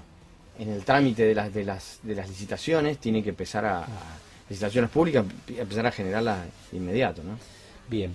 en 0.58 0.70
el 0.70 0.84
trámite 0.84 1.24
de 1.24 1.34
las 1.34 1.54
de 1.54 1.64
las 1.64 2.00
de 2.02 2.14
las 2.14 2.28
licitaciones 2.28 2.98
tiene 2.98 3.22
que 3.22 3.30
empezar 3.30 3.64
a, 3.64 3.86
licitaciones 4.48 4.90
públicas 4.90 5.24
empezar 5.48 5.86
a 5.86 5.90
generarlas 5.90 6.46
inmediato, 6.72 7.22
¿no? 7.22 7.38
Bien. 7.88 8.14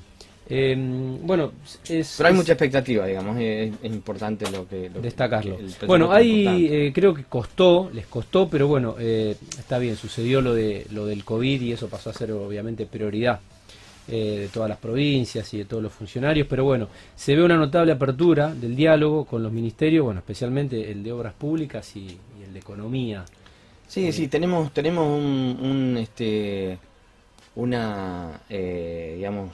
Eh, 0.50 0.76
bueno, 1.22 1.54
es, 1.88 2.16
pero 2.18 2.28
hay 2.28 2.34
es 2.34 2.38
mucha 2.38 2.54
expectativa, 2.54 3.06
digamos, 3.08 3.38
es, 3.40 3.74
es 3.82 3.92
importante 3.94 4.50
lo 4.52 4.68
que... 4.68 4.90
Lo 4.90 4.96
que- 4.96 5.02
destacarlo. 5.02 5.58
el 5.58 5.74
Bueno, 5.88 6.06
importante. 6.06 6.88
eh, 6.88 6.94
creo 6.94 7.14
que 7.14 7.24
costó, 7.24 7.90
les 7.94 8.06
costó, 8.08 8.50
pero 8.50 8.68
bueno, 8.68 8.96
eh, 9.00 9.36
está 9.58 9.78
bien, 9.80 9.96
sucedió 9.96 10.42
lo 10.42 10.54
de 10.54 10.86
lo 10.92 11.06
del 11.06 11.24
COVID 11.24 11.62
y 11.62 11.72
eso 11.72 11.88
pasó 11.88 12.10
a 12.10 12.14
ser 12.14 12.32
obviamente 12.34 12.86
prioridad 12.86 13.40
de 14.06 14.50
todas 14.54 14.68
las 14.68 14.80
provincias 14.80 15.54
y 15.54 15.60
de 15.60 15.66
todos 15.66 15.82
los 15.82 15.94
funcionarios, 15.94 16.46
pero 16.50 16.66
bueno, 16.66 16.90
se 17.16 17.38
ve 17.38 17.42
una 17.44 17.56
notable 17.56 17.94
apertura 17.94 18.54
del 18.54 18.76
diálogo 18.76 19.24
con 19.24 19.42
los 19.42 19.52
ministerios, 19.52 20.04
bueno, 20.04 20.20
especialmente 20.20 20.92
el 20.92 21.02
de 21.04 21.12
Obras 21.14 21.34
Públicas 21.34 21.96
y, 21.96 22.00
y 22.02 22.44
el 22.46 22.52
de 22.52 22.60
Economía. 22.60 23.24
Sí, 23.88 24.12
sí, 24.12 24.28
tenemos, 24.28 24.74
tenemos 24.74 25.08
un, 25.08 25.58
un, 25.62 25.98
este, 25.98 26.78
una, 27.56 28.42
eh, 28.50 29.14
digamos, 29.18 29.52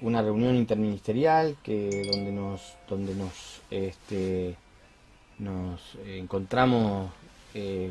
una 0.00 0.22
reunión 0.22 0.56
interministerial 0.56 1.56
que 1.62 2.08
donde 2.12 2.32
nos, 2.32 2.74
donde 2.88 3.14
nos, 3.14 3.60
este, 3.70 4.54
nos 5.38 5.80
encontramos 6.06 7.10
eh, 7.54 7.90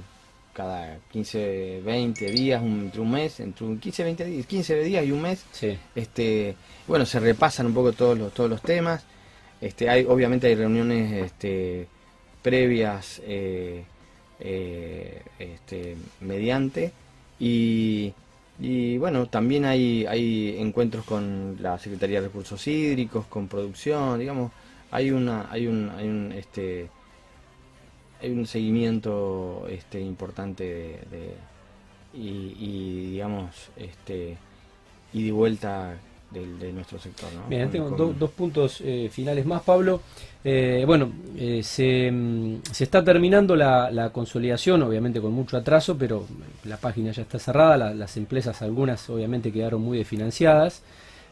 cada 0.54 0.98
15, 1.12 1.82
20 1.86 2.32
días, 2.32 2.62
un- 2.62 2.82
entre 2.86 3.02
un 3.02 3.12
mes, 3.12 3.40
entre 3.40 3.66
un 3.66 3.80
15, 3.80 4.04
20 4.04 4.26
días, 4.26 4.46
15 4.48 4.80
días 4.84 5.06
y 5.06 5.12
un 5.12 5.22
mes, 5.22 5.44
Sí, 5.52 5.78
este, 5.96 6.56
bueno, 6.88 7.06
se 7.06 7.20
repasan 7.20 7.68
un 7.68 7.74
poco 7.74 7.94
todos 7.94 8.18
los, 8.18 8.34
todos 8.34 8.50
los 8.50 8.62
temas. 8.62 9.04
Este, 9.62 9.90
hay, 9.90 10.06
obviamente 10.06 10.48
hay 10.48 10.56
reuniones 10.56 11.12
este, 11.26 11.88
previas 12.42 13.22
eh, 13.26 13.84
eh, 14.40 15.22
este, 15.40 15.96
mediante 16.22 16.92
y, 17.40 18.14
y, 18.60 18.98
bueno, 18.98 19.28
también 19.28 19.66
hay, 19.66 20.06
hay 20.08 20.58
encuentros 20.60 21.06
con 21.06 21.58
la 21.60 21.78
Secretaría 21.78 22.22
de 22.22 22.28
Recursos 22.28 22.66
Hídricos, 22.68 23.26
con 23.28 23.48
producción, 23.48 24.20
digamos, 24.20 24.52
hay 24.92 25.12
una, 25.12 25.48
hay 25.52 25.68
un, 25.68 25.90
hay 25.92 26.08
un 26.08 26.32
este 26.32 26.90
hay 28.22 28.32
un 28.32 28.48
seguimiento 28.48 29.68
este 29.70 30.02
importante 30.02 30.64
de, 30.64 31.34
y, 32.14 32.56
y, 32.58 33.12
digamos 33.12 33.70
este 33.76 34.38
y 35.14 35.24
de 35.24 35.32
vuelta 35.32 35.98
de, 36.32 36.74
nuestro 36.74 37.00
sector 37.00 37.30
¿no? 37.34 37.48
Bien, 37.48 37.70
tengo 37.70 37.90
do- 37.90 38.14
dos 38.14 38.32
puntos 38.32 38.82
eh, 38.84 39.10
finales 39.12 39.46
más, 39.46 39.62
Pablo. 39.64 40.02
Eh, 40.44 40.84
bueno, 40.86 41.12
eh, 41.38 41.62
se, 41.64 42.12
se 42.72 42.84
está 42.84 43.04
terminando 43.04 43.56
la, 43.56 43.90
la 43.92 44.12
consolidación, 44.12 44.84
obviamente 44.84 45.20
con 45.22 45.32
mucho 45.34 45.58
atraso, 45.58 45.98
pero 45.98 46.26
la 46.66 46.78
página 46.78 47.12
ya 47.12 47.22
está 47.24 47.40
cerrada, 47.40 47.78
la- 47.78 47.94
las 47.94 48.18
empresas 48.18 48.62
algunas 48.62 49.10
obviamente 49.10 49.52
quedaron 49.52 49.82
muy 49.82 49.98
desfinanciadas, 49.98 50.82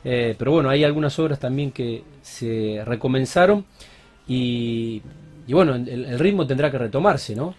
pero 0.04 0.52
bueno, 0.52 0.70
hay 0.70 0.84
algunas 0.84 1.18
obras 1.18 1.40
también 1.40 1.72
que 1.72 2.04
se 2.22 2.84
recomenzaron 2.86 3.66
y, 4.28 5.02
y 5.48 5.54
bueno, 5.54 5.74
el, 5.76 5.88
el 6.06 6.20
ritmo 6.20 6.46
tendrá 6.46 6.70
que 6.70 6.78
retomarse, 6.78 7.36
¿no? 7.36 7.56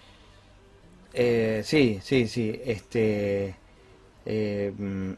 Sí, 1.64 1.98
sí, 2.02 2.28
sí. 2.28 2.60
Este, 2.64 3.54
mm, 4.78 5.12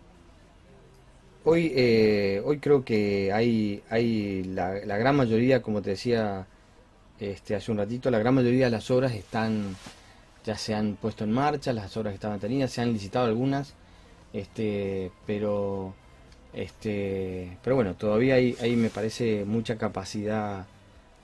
hoy, 1.49 1.73
eh, 1.75 2.43
hoy 2.45 2.59
creo 2.59 2.85
que 2.85 3.33
hay, 3.33 3.83
hay 3.89 4.45
la, 4.45 4.75
gran 4.99 5.17
mayoría, 5.17 5.63
como 5.63 5.81
te 5.81 5.91
decía 5.91 6.47
este, 7.19 7.55
hace 7.55 7.73
un 7.73 7.79
ratito, 7.79 8.11
la 8.11 8.19
gran 8.19 8.35
mayoría 8.35 8.67
de 8.67 8.71
las 8.71 8.91
obras 8.91 9.15
están, 9.15 9.75
ya 10.45 10.57
se 10.59 10.75
han 10.75 10.97
puesto 10.97 11.25
en 11.25 11.33
marcha, 11.33 11.73
las 11.73 11.97
obras 11.97 12.13
que 12.13 12.17
estaban 12.17 12.39
tenidas, 12.39 12.71
se 12.71 12.83
han 12.83 12.93
licitado 12.93 13.27
algunas, 13.27 13.75
este, 14.35 15.11
pero, 15.27 15.95
este, 16.53 17.57
pero 17.65 17.77
bueno, 17.77 17.95
todavía 17.95 18.35
hay, 18.35 18.55
hay 18.61 18.77
me 18.77 18.91
parece 18.91 19.45
mucha 19.47 19.79
capacidad 19.79 20.67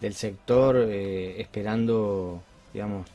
del 0.01 0.15
sector 0.15 0.77
eh, 0.89 1.41
esperando, 1.41 2.43
digamos, 2.73 3.07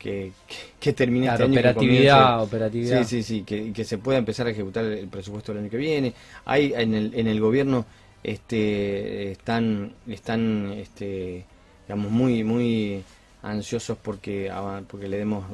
que, 0.00 0.32
que, 0.48 0.56
que 0.80 0.92
termine 0.94 1.26
Claro, 1.26 1.44
este 1.44 1.44
año 1.44 1.60
que 1.60 1.60
operatividad, 1.60 2.42
operatividad. 2.42 3.04
Sí, 3.04 3.04
sí, 3.04 3.22
sí, 3.22 3.42
que, 3.44 3.72
que 3.72 3.84
se 3.84 3.98
pueda 3.98 4.18
empezar 4.18 4.46
a 4.46 4.50
ejecutar 4.50 4.84
el, 4.84 5.08
presupuesto 5.08 5.52
del 5.52 5.62
año 5.62 5.70
que 5.70 5.76
viene. 5.76 6.14
Hay 6.44 6.72
en 6.74 6.94
el, 6.94 7.14
en 7.14 7.26
el 7.28 7.40
gobierno 7.40 7.84
este, 8.22 9.30
están, 9.32 9.92
están 10.08 10.72
este, 10.76 11.44
digamos, 11.86 12.10
muy, 12.10 12.44
muy 12.44 13.04
ansiosos 13.42 13.98
porque, 14.02 14.50
ava- 14.50 14.82
porque 14.86 15.08
le 15.08 15.18
demos 15.18 15.44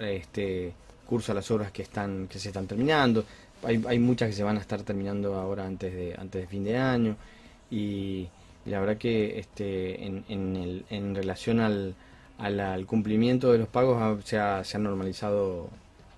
este, 0.00 0.72
curso 1.06 1.32
a 1.32 1.34
las 1.34 1.50
obras 1.50 1.70
que, 1.72 1.82
están, 1.82 2.28
que 2.28 2.38
se 2.38 2.48
están 2.48 2.66
terminando. 2.66 3.24
Hay, 3.62 3.82
hay 3.88 3.98
muchas 3.98 4.28
que 4.30 4.34
se 4.36 4.42
van 4.44 4.56
a 4.58 4.60
estar 4.60 4.82
terminando 4.82 5.34
ahora 5.34 5.66
antes 5.66 5.92
de, 5.94 6.14
antes 6.18 6.42
de 6.42 6.46
fin 6.48 6.64
de 6.64 6.76
año. 6.78 7.16
Y, 7.70 8.28
y 8.64 8.70
la 8.70 8.80
verdad 8.80 8.96
que 8.98 9.38
este, 9.38 10.04
en, 10.04 10.24
en, 10.28 10.56
el, 10.56 10.84
en 10.90 11.14
relación 11.14 11.60
al, 11.60 11.94
al, 12.38 12.60
al 12.60 12.86
cumplimiento 12.86 13.52
de 13.52 13.58
los 13.58 13.68
pagos 13.68 14.00
ha- 14.02 14.18
se 14.26 14.38
ha, 14.38 14.62
se 14.64 14.76
ha 14.76 14.80
normalizado 14.80 15.68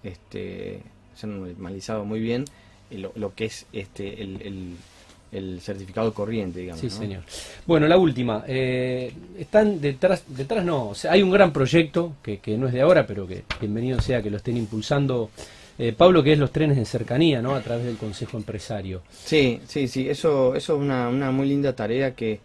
este 0.03 0.81
se 1.15 1.27
ha 1.27 1.29
normalizado 1.29 2.05
muy 2.05 2.21
bien 2.21 2.45
eh, 2.91 2.99
lo, 2.99 3.13
lo 3.17 3.35
que 3.35 3.47
es 3.47 3.67
este 3.73 4.23
el, 4.23 4.41
el, 4.43 4.77
el 5.33 5.61
certificado 5.61 6.15
corriente 6.15 6.61
digamos 6.61 6.81
Sí, 6.81 6.87
¿no? 6.87 6.93
señor. 6.93 7.23
Bueno, 7.67 7.87
la 7.87 7.99
última. 7.99 8.45
eh, 8.47 9.13
están 9.39 9.81
detrás, 9.81 10.25
detrás 10.29 10.65
no, 10.65 10.89
o 10.91 10.95
sea, 10.95 11.13
hay 11.13 11.23
un 11.23 11.31
gran 11.31 11.53
proyecto 11.53 12.15
que, 12.23 12.39
que 12.39 12.57
no 12.57 12.67
es 12.69 12.73
de 12.73 12.81
ahora, 12.81 13.07
pero 13.07 13.27
que 13.27 13.45
bienvenido 13.61 14.01
sea 14.01 14.23
que 14.23 14.31
lo 14.31 14.39
estén 14.39 14.57
impulsando. 14.57 15.31
eh, 15.79 15.93
Pablo, 15.93 16.23
que 16.23 16.33
es 16.33 16.39
los 16.39 16.51
trenes 16.51 16.77
de 16.79 16.85
cercanía, 16.87 17.43
¿no? 17.43 17.55
A 17.55 17.61
través 17.61 17.85
del 17.85 17.97
Consejo 17.99 18.37
Empresario. 18.39 19.03
Sí, 19.13 19.61
sí, 19.69 19.87
sí, 19.87 20.09
eso, 20.09 20.55
eso 20.57 20.75
es 20.77 20.81
una, 20.81 21.09
una 21.09 21.31
muy 21.31 21.47
linda 21.49 21.75
tarea 21.77 22.15
que, 22.15 22.41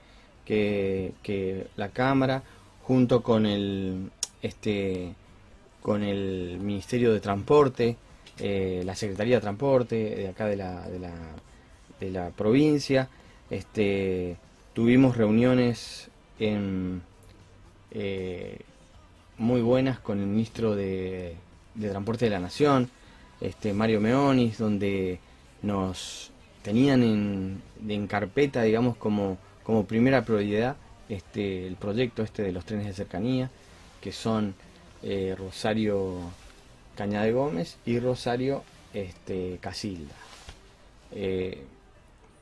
que, 0.45 1.13
que 1.23 1.67
la 1.77 1.87
Cámara, 1.89 2.43
junto 2.83 3.23
con 3.23 3.45
el, 3.45 4.11
este, 4.41 5.13
con 5.81 6.03
el 6.03 6.59
Ministerio 6.59 7.13
de 7.13 7.19
Transporte, 7.19 7.97
eh, 8.39 8.83
la 8.85 8.95
Secretaría 8.95 9.35
de 9.35 9.41
Transporte 9.41 9.95
de 9.95 10.27
acá 10.27 10.45
de 10.45 10.57
la, 10.57 10.87
de 10.89 10.99
la, 10.99 11.13
de 11.99 12.11
la 12.11 12.29
provincia, 12.31 13.09
este, 13.49 14.37
tuvimos 14.73 15.17
reuniones 15.17 16.09
en, 16.39 17.01
eh, 17.91 18.59
muy 19.37 19.61
buenas 19.61 19.99
con 19.99 20.19
el 20.19 20.25
ministro 20.25 20.75
de, 20.75 21.35
de 21.75 21.89
Transporte 21.89 22.25
de 22.25 22.31
la 22.31 22.39
Nación, 22.39 22.89
este 23.39 23.73
Mario 23.73 24.01
Meonis, 24.01 24.57
donde 24.57 25.19
nos 25.61 26.31
tenían 26.63 27.03
en, 27.03 27.61
en 27.87 28.07
carpeta, 28.07 28.61
digamos, 28.63 28.97
como, 28.97 29.37
como 29.63 29.85
primera 29.85 30.25
prioridad 30.25 30.75
este, 31.13 31.67
el 31.67 31.75
proyecto 31.75 32.23
este 32.23 32.43
de 32.43 32.51
los 32.51 32.65
trenes 32.65 32.87
de 32.87 32.93
cercanía, 32.93 33.49
que 34.01 34.11
son 34.11 34.55
eh, 35.01 35.35
Rosario 35.37 36.19
Cañada 36.95 37.25
de 37.25 37.31
Gómez 37.31 37.77
y 37.85 37.99
Rosario 37.99 38.63
este, 38.93 39.57
Casilda. 39.61 40.13
Eh, 41.11 41.63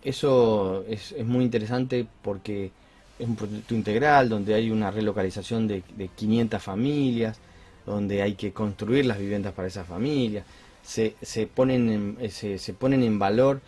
eso 0.04 0.84
es, 0.88 1.12
es 1.12 1.26
muy 1.26 1.44
interesante 1.44 2.06
porque 2.22 2.72
es 3.20 3.28
un 3.28 3.36
proyecto 3.36 3.76
integral 3.76 4.30
donde 4.30 4.56
hay 4.56 4.72
una 4.72 4.90
relocalización 4.90 5.68
de, 5.68 5.84
de 5.96 6.08
500 6.08 6.62
familias, 6.62 7.40
donde 7.86 8.22
hay 8.22 8.34
que 8.34 8.52
construir 8.52 9.06
las 9.06 9.20
viviendas 9.20 9.54
para 9.54 9.68
esas 9.68 9.88
familias, 9.88 10.46
se, 10.84 11.16
se, 11.22 11.48
ponen, 11.48 11.90
en, 11.90 12.18
eh, 12.20 12.30
se, 12.30 12.58
se 12.58 12.74
ponen 12.74 13.04
en 13.04 13.20
valor 13.20 13.62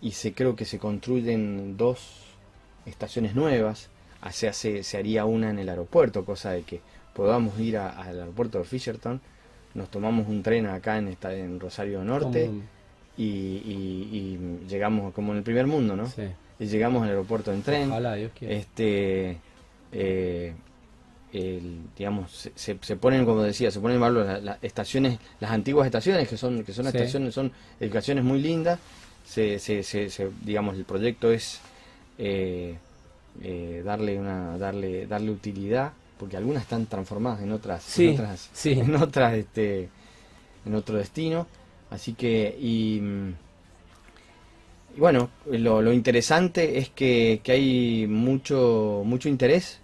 y 0.00 0.12
se 0.12 0.32
creo 0.32 0.56
que 0.56 0.64
se 0.64 0.78
construyen 0.78 1.76
dos 1.76 2.22
estaciones 2.86 3.34
nuevas, 3.34 3.88
o 4.22 4.30
sea, 4.30 4.52
se, 4.52 4.82
se 4.82 4.98
haría 4.98 5.24
una 5.24 5.50
en 5.50 5.58
el 5.58 5.68
aeropuerto, 5.68 6.24
cosa 6.24 6.52
de 6.52 6.62
que 6.62 6.80
podamos 7.14 7.58
ir 7.58 7.76
al 7.78 8.20
aeropuerto 8.20 8.58
de 8.58 8.64
Fisherton, 8.64 9.20
nos 9.74 9.90
tomamos 9.90 10.28
un 10.28 10.42
tren 10.42 10.66
acá 10.66 10.98
en, 10.98 11.08
esta, 11.08 11.34
en 11.34 11.58
Rosario 11.60 12.04
Norte 12.04 12.50
y, 13.16 13.24
y- 13.24 14.08
y 14.12 14.66
llegamos 14.68 15.12
como 15.14 15.32
en 15.32 15.38
el 15.38 15.44
primer 15.44 15.66
mundo, 15.66 15.96
¿no? 15.96 16.06
sí. 16.08 16.22
Y 16.58 16.66
llegamos 16.66 17.02
al 17.02 17.08
aeropuerto 17.08 17.52
en 17.52 17.62
tren. 17.62 17.90
Ojalá, 17.90 18.14
Dios 18.14 18.30
quiera. 18.38 18.54
Este, 18.54 19.38
eh, 19.90 20.52
el- 21.32 21.80
digamos, 21.96 22.50
se, 22.54 22.76
se- 22.80 22.96
ponen, 22.96 23.24
como 23.24 23.42
decía, 23.42 23.70
se 23.70 23.80
ponen 23.80 24.00
en 24.02 24.14
las, 24.14 24.42
las 24.42 24.58
estaciones, 24.62 25.18
las 25.40 25.50
antiguas 25.50 25.86
estaciones, 25.86 26.28
que 26.28 26.36
son, 26.36 26.62
que 26.62 26.72
son 26.72 26.84
Sí. 26.84 26.96
estaciones, 26.96 27.34
son 27.34 27.50
edificaciones 27.80 28.22
muy 28.22 28.40
lindas. 28.40 28.78
Se, 29.24 29.58
se, 29.58 29.82
se- 29.82 30.10
se- 30.10 30.30
digamos, 30.44 30.76
el 30.76 30.84
proyecto 30.84 31.32
es 31.32 31.60
eh, 32.18 32.76
eh, 33.40 33.82
darle 33.84 34.18
una, 34.18 34.58
darle, 34.58 35.06
darle 35.06 35.30
utilidad, 35.30 35.92
porque 36.18 36.36
algunas 36.36 36.62
están 36.62 36.86
transformadas 36.86 37.42
en 37.42 37.52
otras, 37.52 37.82
Sí, 37.82 38.08
en 38.08 38.14
otras, 38.14 38.50
sí. 38.52 38.72
en 38.78 38.94
otras, 38.96 39.34
este, 39.34 39.88
en 40.66 40.74
otro 40.74 40.96
destino. 40.98 41.46
Así 41.90 42.14
que, 42.14 42.56
y, 42.58 43.00
y 44.96 45.00
bueno, 45.00 45.30
lo, 45.50 45.82
lo 45.82 45.92
interesante 45.92 46.78
es 46.78 46.88
que, 46.90 47.40
que 47.42 47.52
hay 47.52 48.06
mucho, 48.06 49.02
mucho 49.04 49.28
interés 49.28 49.82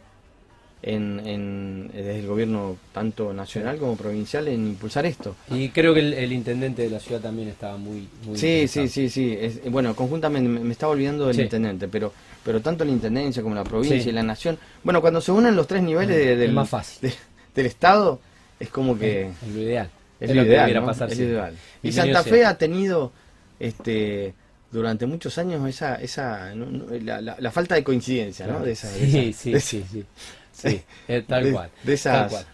en, 0.83 1.91
desde 1.93 2.21
el 2.21 2.27
gobierno 2.27 2.77
tanto 2.93 3.33
nacional 3.33 3.79
como 3.79 3.97
provincial 3.97 4.49
en 4.49 4.69
impulsar 4.69 5.07
esto. 5.07 5.35
Y 5.51 5.71
creo 5.71 5.93
que 5.93 6.01
el, 6.01 6.33
intendente 6.33 6.83
de 6.83 6.91
la 6.91 7.01
ciudad 7.01 7.21
también 7.21 7.49
estaba 7.49 7.77
muy... 7.77 8.09
muy 8.25 8.39
sí, 8.39 8.69
sí, 8.69 8.89
sí, 8.89 9.09
sí, 9.09 9.39
bueno, 9.71 9.95
conjuntamente 9.95 10.49
me, 10.49 10.73
estaba 10.73 10.93
olvidando 10.93 11.27
del 11.27 11.41
intendente, 11.41 11.89
pero 11.89 12.13
pero 12.49 12.63
tanto 12.63 12.83
la 12.83 12.93
intendencia 12.93 13.43
como 13.43 13.55
la 13.55 13.63
provincia 13.63 14.09
y 14.09 14.11
la 14.11 14.23
nación, 14.23 14.59
bueno, 14.83 15.03
cuando 15.03 15.21
se 15.21 15.31
unen 15.31 15.55
los 15.55 15.67
tres 15.67 15.83
niveles 15.83 16.39
del, 16.39 16.51
más 16.55 16.67
fácil. 16.67 17.13
del 17.55 17.67
Estado, 17.67 18.21
es 18.59 18.71
como 18.71 18.99
que... 18.99 19.33
Es, 19.43 19.53
lo 19.53 19.61
ideal. 19.61 19.91
Es, 20.19 20.35
lo, 20.35 20.43
ideal, 20.45 20.83
pasar, 20.83 21.13
es 21.13 21.19
ideal. 21.19 21.55
Y 21.83 21.93
Santa 21.93 22.23
Fe 22.23 22.47
ha 22.47 22.57
tenido... 22.57 23.13
este 23.61 24.33
durante 24.73 25.05
muchos 25.05 25.37
años 25.37 25.67
esa 25.69 25.97
esa 25.97 26.55
la, 26.55 27.51
falta 27.51 27.75
de 27.75 27.85
coincidencia, 27.85 28.47
¿no? 28.47 28.61
De 28.61 28.73
esa, 28.73 28.89
sí, 28.89 29.35
sí, 29.35 29.61
sí, 29.61 29.85
sí, 29.91 30.05
Sí, 30.51 30.83
eh, 31.07 31.25
tal, 31.29 31.53
cual, 31.53 31.71
de 31.83 31.93
esas, 31.93 32.33
tal 32.33 32.47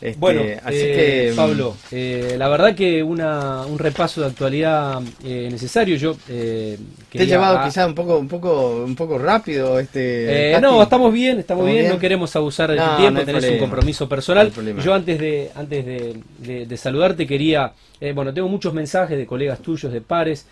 este, 0.00 0.18
bueno, 0.18 0.42
así 0.64 0.76
que 0.76 1.28
eh, 1.28 1.32
Pablo, 1.34 1.76
eh, 1.90 2.36
la 2.38 2.48
verdad 2.48 2.74
que 2.74 3.02
una, 3.02 3.66
un 3.66 3.78
repaso 3.78 4.20
de 4.20 4.28
actualidad 4.28 5.00
necesario. 5.22 5.96
Yo 5.96 6.14
te 6.26 6.78
he 7.12 7.26
llevado 7.26 7.64
quizás 7.64 7.86
un 7.86 7.94
poco, 7.94 8.18
un 8.18 8.28
poco, 8.28 8.84
un 8.84 8.96
poco 8.96 9.18
rápido. 9.18 9.78
Este. 9.78 10.58
no, 10.60 10.82
estamos 10.82 11.12
bien, 11.12 11.38
estamos 11.38 11.66
bien, 11.66 11.88
No 11.88 11.98
queremos 11.98 12.34
abusar 12.36 12.70
de 12.70 12.78
tu 12.78 12.96
tiempo. 12.96 13.22
tenés 13.22 13.50
un 13.50 13.58
compromiso 13.58 14.08
personal. 14.08 14.52
yo 14.82 14.94
antes 14.94 15.18
de, 15.18 15.50
antes 15.54 15.84
de, 15.84 16.66
de 16.66 16.76
saludarte 16.76 17.26
quería, 17.26 17.72
bueno, 18.14 18.32
tengo 18.32 18.48
muchos 18.48 18.72
mensajes 18.72 19.16
de 19.16 19.26
colegas 19.26 19.60
tuyos, 19.60 19.92
de 19.92 20.00
pares 20.00 20.46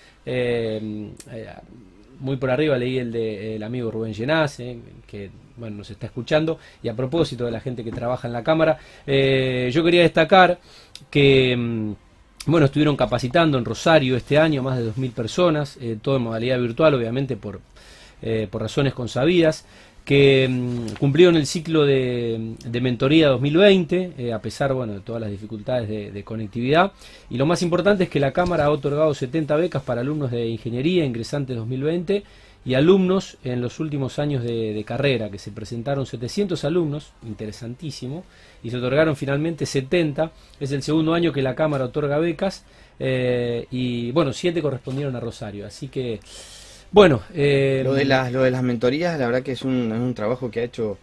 muy 2.21 2.37
por 2.37 2.51
arriba 2.51 2.77
leí 2.77 2.99
el 2.99 3.13
del 3.13 3.63
amigo 3.63 3.91
Rubén 3.91 4.13
Llenaz, 4.13 4.61
eh, 4.61 4.79
que 5.07 5.31
bueno, 5.59 5.77
nos 5.77 5.91
está 5.91 6.07
escuchando, 6.07 6.59
y 6.83 6.89
a 6.89 6.95
propósito 6.95 7.45
de 7.45 7.51
la 7.51 7.61
gente 7.61 7.85
que 7.85 7.93
trabaja 7.93 8.27
en 8.27 8.33
la 8.33 8.43
Cámara, 8.43 8.79
eh, 9.07 9.71
yo 9.73 9.85
quería 9.85 10.03
destacar 10.03 10.59
que... 11.11 11.57
Mm, 11.57 11.93
bueno, 12.47 12.65
estuvieron 12.65 12.97
capacitando 12.97 13.59
en 13.59 13.65
Rosario 13.65 14.17
este 14.17 14.39
año 14.39 14.63
más 14.63 14.79
de 14.79 14.85
2.000 14.91 15.13
personas, 15.13 15.77
eh, 15.83 15.99
todo 16.01 16.17
en 16.17 16.23
modalidad 16.23 16.59
virtual, 16.59 16.95
obviamente 16.95 17.37
por, 17.37 17.61
por 18.51 18.63
razones 18.63 18.95
consabidas 18.95 19.67
que 20.09 20.49
mm, 20.49 20.95
cumplieron 20.99 21.37
el 21.37 21.47
ciclo 21.47 21.85
de, 21.85 22.57
mentoría 22.81 23.29
2020, 23.29 24.15
eh, 24.17 24.33
a 24.33 24.41
pesar 24.41 24.73
bueno, 24.73 24.95
de 24.95 25.01
todas 25.01 25.21
las 25.21 25.31
dificultades 25.31 25.87
de, 25.87 26.25
conectividad. 26.25 26.93
Y 27.29 27.37
lo 27.37 27.45
más 27.45 27.61
importante 27.61 28.05
es 28.05 28.09
que 28.09 28.19
la 28.19 28.33
Cámara 28.33 28.65
ha 28.65 28.71
otorgado 28.71 29.13
70 29.13 29.55
becas 29.57 29.83
para 29.83 30.01
alumnos 30.01 30.31
de 30.31 30.47
ingeniería 30.47 31.05
ingresantes 31.05 31.55
2020 31.55 32.25
y 32.69 32.75
alumnos 32.75 33.39
en 33.45 33.63
los 33.63 33.81
últimos 33.81 34.19
años 34.19 34.45
de, 34.45 34.85
carrera, 34.87 35.31
que 35.31 35.39
se 35.39 35.53
presentaron 35.53 36.05
700 36.05 36.63
alumnos, 36.65 37.15
interesantísimo, 37.27 38.25
y 38.63 38.69
se 38.69 38.77
otorgaron 38.77 39.17
finalmente 39.17 39.65
70. 39.65 40.31
Es 40.61 40.73
el 40.73 40.83
segundo 40.83 41.15
año 41.15 41.33
que 41.33 41.41
la 41.41 41.55
Cámara 41.55 41.87
otorga 41.87 42.19
becas 42.19 42.67
eh, 42.99 43.67
y 43.71 44.11
bueno, 44.13 44.35
7 44.35 44.61
correspondieron 44.61 45.17
a 45.17 45.21
Rosario. 45.21 45.67
Así 45.67 45.89
que... 45.89 46.21
Bueno, 46.93 47.23
eh, 47.33 47.81
lo, 47.83 47.95
de 47.95 48.05
las, 48.05 48.31
lo 48.33 48.43
de 48.43 48.51
las 48.51 48.63
mentorías, 48.63 49.19
la 49.19 49.25
verdad 49.25 49.43
que 49.43 49.53
es 49.53 49.63
un, 49.63 49.91
es 49.91 49.99
un 49.99 50.13
trabajo 50.13 50.51
que 50.51 50.61
ha 50.61 50.65
hecho 50.65 50.99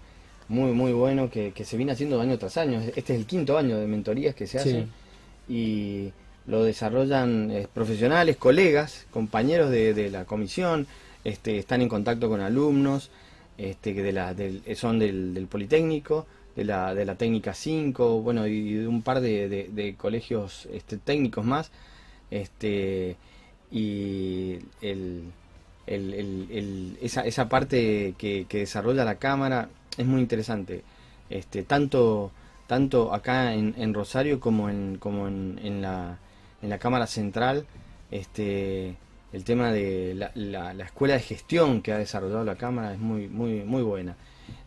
muy, 0.50 0.72
muy 0.72 0.94
bueno, 0.94 1.32
que, 1.32 1.52
se 1.64 1.78
viene 1.78 1.94
haciendo 1.94 2.22
año 2.22 2.38
tras 2.38 2.58
año. 2.58 2.80
Este 2.80 3.16
es 3.16 3.20
el 3.20 3.26
quinto 3.26 3.58
año 3.58 3.80
de 3.80 3.88
mentorías 3.88 4.36
que 4.36 4.46
se 4.46 4.60
hacen 4.60 4.92
y 5.50 6.12
lo 6.46 6.64
desarrollan 6.64 7.50
eh, 7.50 7.68
profesionales, 7.74 8.38
colegas, 8.38 9.08
compañeros 9.10 9.72
de, 9.72 10.10
la 10.12 10.26
comisión, 10.26 10.86
este, 11.26 11.58
están 11.58 11.82
en 11.82 11.90
contacto 11.90 12.30
con 12.30 12.40
alumnos 12.40 13.12
este, 13.58 13.94
que 13.94 14.02
de 14.02 14.14
la, 14.14 14.34
del, 14.34 14.64
son 14.78 15.00
del, 15.00 15.48
Politécnico, 15.50 16.26
de 16.56 16.64
la, 16.64 16.96
de 16.96 17.04
la 17.04 17.16
Técnica 17.16 17.54
5, 17.54 18.22
bueno, 18.22 18.48
y 18.48 18.76
de 18.76 18.88
un 18.88 19.02
par 19.02 19.20
de, 19.20 19.70
de 19.70 19.96
colegios 19.96 20.70
este, 20.72 20.98
técnicos 20.98 21.44
más. 21.44 21.72
Este, 22.32 23.18
y 23.70 24.60
el 24.82 25.34
el, 25.88 26.98
esa, 27.02 27.22
esa 27.22 27.50
parte 27.50 28.16
que, 28.18 28.46
desarrolla 28.50 29.06
la 29.06 29.16
cámara 29.16 29.70
es 29.98 30.06
muy 30.06 30.22
interesante. 30.22 30.84
Este, 31.30 31.64
tanto, 31.64 32.32
tanto 32.68 33.14
acá 33.14 33.54
en, 33.54 33.94
Rosario 33.94 34.40
como 34.40 34.70
en, 34.70 34.98
como 34.98 35.28
en, 35.28 35.82
la, 35.82 36.18
en 36.62 36.70
la 36.70 36.78
Cámara 36.80 37.08
Central, 37.08 37.66
este, 38.12 38.96
el 39.36 39.44
tema 39.44 39.70
de 39.70 40.14
la, 40.16 40.32
la, 40.74 40.86
escuela 40.86 41.16
de 41.16 41.20
gestión 41.20 41.82
que 41.82 41.92
ha 41.92 41.98
desarrollado 41.98 42.46
la 42.46 42.56
Cámara 42.56 42.94
es 42.94 43.00
muy, 43.00 43.28
muy, 43.28 43.66
muy 43.66 43.84
buena. 43.84 44.16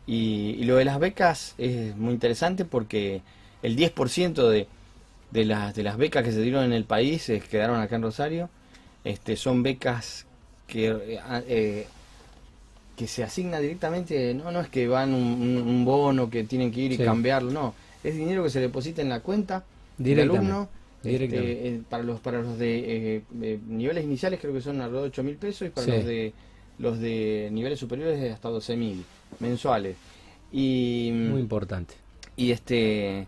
Y, 0.06 0.62
lo 0.64 0.76
de 0.76 0.84
las 0.84 0.98
becas 0.98 1.54
es 1.56 1.96
muy 1.96 2.12
interesante 2.12 2.66
porque 2.66 3.22
el 3.62 3.78
10% 3.78 4.46
de, 4.46 4.68
de, 5.30 5.44
las, 5.46 5.74
de 5.74 5.82
las 5.82 5.96
becas 5.96 6.22
que 6.22 6.32
se 6.32 6.42
dieron 6.42 6.64
en 6.64 6.74
el 6.74 6.84
país 6.84 7.30
eh, 7.30 7.40
quedaron 7.40 7.80
acá 7.80 7.96
en 7.96 8.02
Rosario. 8.02 8.50
Este, 9.04 9.36
son 9.36 9.62
becas 9.62 10.26
que, 10.66 10.88
eh, 10.88 11.20
eh, 11.48 11.86
que 12.94 13.06
se 13.06 13.24
asigna 13.24 13.60
directamente, 13.60 14.34
no, 14.34 14.50
no 14.50 14.60
es 14.60 14.68
que 14.68 14.86
van 14.86 15.14
un, 15.14 15.82
bono 15.86 16.28
que 16.28 16.44
tienen 16.44 16.70
que 16.70 16.80
ir 16.80 16.92
y 16.92 16.98
cambiarlo, 16.98 17.50
no, 17.50 17.74
es 18.04 18.14
dinero 18.14 18.42
que 18.44 18.50
se 18.50 18.60
deposita 18.60 19.00
en 19.00 19.08
la 19.08 19.20
cuenta 19.20 19.64
del 19.96 20.20
alumno. 20.20 20.68
Este, 21.08 21.68
eh, 21.68 21.80
para 21.88 22.02
los 22.02 22.20
para 22.20 22.40
los 22.40 22.58
de 22.58 23.22
niveles 23.66 24.04
iniciales 24.04 24.40
creo 24.40 24.52
que 24.52 24.60
son 24.60 24.80
alrededor 24.80 25.04
de 25.04 25.08
8 25.08 25.22
mil 25.22 25.36
pesos 25.36 25.68
y 25.68 25.70
para 25.70 25.86
los 25.86 26.04
de 26.04 26.32
los 26.78 26.98
de 27.00 27.48
niveles 27.52 27.78
superiores 27.78 28.32
hasta 28.32 28.48
12 28.48 28.76
mil 28.76 29.04
mensuales. 29.40 29.96
Y 30.52 31.10
muy 31.12 31.40
importante. 31.40 31.94
y 32.36 32.52
este 32.52 33.26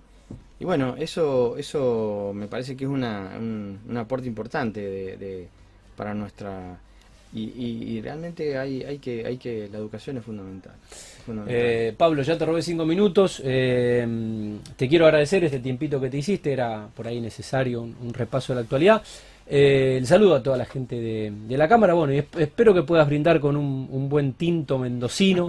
y 0.58 0.64
bueno 0.64 0.94
eso 0.98 1.56
eso 1.58 2.32
me 2.34 2.46
parece 2.46 2.76
que 2.76 2.84
es 2.84 2.90
una, 2.90 3.36
un, 3.38 3.96
aporte 3.96 4.26
importante 4.26 4.80
de, 4.80 5.48
para 5.96 6.14
nuestra 6.14 6.80
y, 7.32 8.00
realmente 8.00 8.58
hay, 8.58 8.82
hay, 8.82 8.98
que, 8.98 9.24
hay 9.24 9.36
que, 9.36 9.68
la 9.70 9.78
educación 9.78 10.16
es 10.16 10.24
fundamental. 10.24 10.72
Eh, 11.46 11.94
Pablo, 11.96 12.22
ya 12.22 12.36
te 12.36 12.44
robé 12.44 12.62
cinco 12.62 12.84
minutos. 12.84 13.40
Eh, 13.44 14.56
te 14.76 14.88
quiero 14.88 15.06
agradecer 15.06 15.44
este 15.44 15.60
tiempito 15.60 16.00
que 16.00 16.10
te 16.10 16.18
hiciste, 16.18 16.52
era 16.52 16.88
por 16.94 17.06
ahí 17.06 17.20
necesario 17.20 17.82
un, 17.82 18.12
repaso 18.12 18.52
de 18.52 18.56
la 18.56 18.62
actualidad. 18.62 19.02
Eh, 19.46 19.96
el 19.98 20.06
saludo 20.06 20.36
a 20.36 20.42
toda 20.42 20.56
la 20.56 20.64
gente 20.64 20.96
de, 20.96 21.56
la 21.56 21.68
Cámara. 21.68 21.94
Bueno, 21.94 22.14
y 22.14 22.18
espero 22.18 22.74
que 22.74 22.82
puedas 22.82 23.06
brindar 23.06 23.40
con 23.40 23.56
un, 23.56 24.08
buen 24.08 24.32
tinto 24.32 24.78
mendocino. 24.78 25.48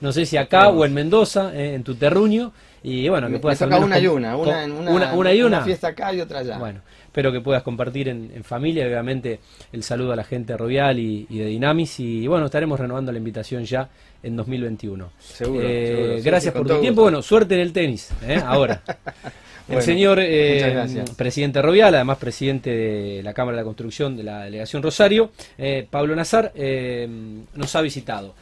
No 0.00 0.12
sé 0.12 0.26
si 0.26 0.36
acá 0.36 0.68
o 0.68 0.84
en 0.84 0.94
Mendoza, 0.94 1.52
en 1.54 1.84
tu 1.84 1.94
terruño. 1.94 2.52
Y 2.84 3.08
bueno, 3.08 3.28
que 3.28 3.38
puedas. 3.38 3.60
Me 3.60 3.78
una 3.78 3.98
y 3.98 4.06
una, 4.06 4.36
una, 4.36 4.64
una, 4.66 5.14
una, 5.14 5.32
y 5.32 5.42
una. 5.42 5.56
Una 5.56 5.64
fiesta 5.64 5.88
acá 5.88 6.12
y 6.12 6.20
otra 6.20 6.40
allá. 6.40 6.58
Bueno, 6.58 6.82
Espero 7.14 7.30
que 7.30 7.40
puedas 7.40 7.62
compartir 7.62 8.08
en, 8.08 8.42
familia, 8.42 8.84
obviamente, 8.84 9.38
el 9.72 9.84
saludo 9.84 10.14
a 10.14 10.16
la 10.16 10.24
gente 10.24 10.52
de 10.52 10.56
Rovial 10.56 10.98
y, 10.98 11.24
de 11.26 11.46
Dinamis. 11.46 12.00
Y, 12.00 12.26
bueno, 12.26 12.46
estaremos 12.46 12.80
renovando 12.80 13.12
la 13.12 13.18
invitación 13.18 13.64
ya 13.64 13.88
en 14.20 14.34
2021. 14.34 15.12
Seguro. 15.20 15.60
Eh, 15.64 16.20
gracias 16.24 16.52
por 16.52 16.66
tu 16.66 16.80
tiempo. 16.80 17.02
Bueno, 17.02 17.22
suerte 17.22 17.54
en 17.54 17.60
el 17.60 17.72
tenis, 17.72 18.10
¿eh? 18.26 18.42
ahora. 18.44 18.82
el 19.68 19.80
señor 19.80 20.18
eh, 20.20 21.04
presidente 21.16 21.62
Rovial, 21.62 21.94
además 21.94 22.18
presidente 22.18 22.70
de 22.70 23.22
la 23.22 23.32
Cámara 23.32 23.58
de 23.58 23.62
la 23.62 23.66
Construcción 23.66 24.16
de 24.16 24.24
la 24.24 24.42
Delegación 24.42 24.82
Rosario, 24.82 25.30
Pablo 25.90 26.16
Nazar, 26.16 26.52
nos 26.56 27.76
ha 27.76 27.80
visitado. 27.80 28.34